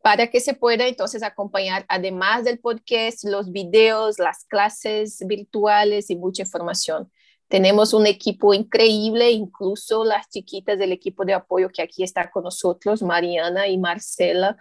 para 0.00 0.26
que 0.28 0.40
se 0.40 0.54
pueda 0.54 0.86
entonces 0.86 1.22
acompañar, 1.22 1.84
además 1.86 2.44
del 2.44 2.60
podcast, 2.60 3.24
los 3.24 3.52
videos, 3.52 4.18
las 4.18 4.46
clases 4.46 5.22
virtuales 5.26 6.08
y 6.08 6.16
mucha 6.16 6.44
información. 6.44 7.12
Tenemos 7.46 7.92
un 7.92 8.06
equipo 8.06 8.54
increíble, 8.54 9.32
incluso 9.32 10.06
las 10.06 10.30
chiquitas 10.30 10.78
del 10.78 10.92
equipo 10.92 11.26
de 11.26 11.34
apoyo 11.34 11.68
que 11.68 11.82
aquí 11.82 12.04
está 12.04 12.30
con 12.30 12.44
nosotros, 12.44 13.02
Mariana 13.02 13.68
y 13.68 13.76
Marcela 13.76 14.56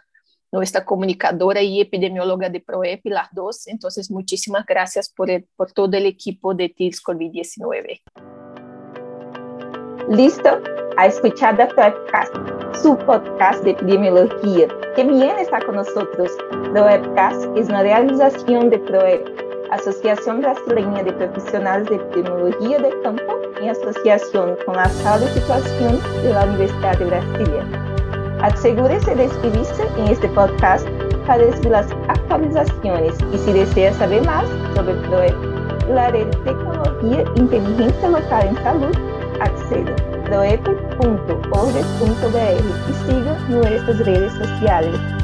nuestra 0.52 0.84
comunicadora 0.84 1.62
y 1.62 1.82
epidemióloga 1.82 2.50
de 2.50 2.60
ProEP, 2.60 3.06
las 3.06 3.30
dos. 3.32 3.68
Entonces, 3.68 4.12
muchísimas 4.12 4.66
gracias 4.66 5.10
por, 5.10 5.30
por 5.56 5.72
todo 5.72 5.96
el 5.96 6.06
equipo 6.06 6.54
de 6.54 6.70
TILS 6.70 7.02
COVID-19. 7.04 8.02
Listo, 10.10 10.62
a 10.98 11.06
escuchar 11.08 11.62
a 11.62 11.68
ProEPcast, 11.70 12.36
su 12.82 12.98
podcast 12.98 13.64
de 13.64 13.72
epidemiología, 13.72 14.68
que 14.96 15.04
bien 15.06 15.38
está 15.40 15.62
con 15.62 15.76
nosotros. 15.76 16.32
ProEPcast 16.74 17.46
es 17.56 17.70
una 17.70 17.84
realización 17.84 18.70
de 18.70 18.80
ProEP, 18.80 19.26
Asociación 19.72 20.42
Brasileña 20.42 21.04
de 21.04 21.14
Profesionales 21.14 21.88
de 21.90 21.96
Epidemiología 21.96 22.80
de 22.80 23.02
Campo, 23.04 23.40
en 23.62 23.70
asociación 23.70 24.58
con 24.66 24.76
la 24.76 24.90
Sala 24.90 25.26
de 25.26 25.34
Situación 25.34 26.02
de 26.24 26.34
la 26.34 26.46
Universidad 26.46 26.98
de 26.98 27.06
Brasilia. 27.06 27.91
Asegúrese 28.42 29.14
de 29.16 29.26
inscribirse 29.26 29.88
en 29.98 30.08
este 30.08 30.28
podcast 30.30 30.88
para 31.28 31.44
recibir 31.44 31.72
las 31.72 31.92
actualizaciones 32.08 33.16
y 33.32 33.38
si 33.38 33.54
desea 33.54 33.94
saber 33.94 34.26
más 34.26 34.46
sobre 34.76 34.94
de 36.12 36.26
tecnología 36.44 37.24
inteligencia 37.36 38.10
local 38.10 38.48
en 38.48 38.56
salud, 38.64 38.98
acceda 39.42 39.92
a 39.92 40.24
proep.org.br 40.24 41.72
y 42.90 42.94
siga 43.06 43.38
nuestras 43.50 44.00
redes 44.00 44.34
sociales. 44.34 45.21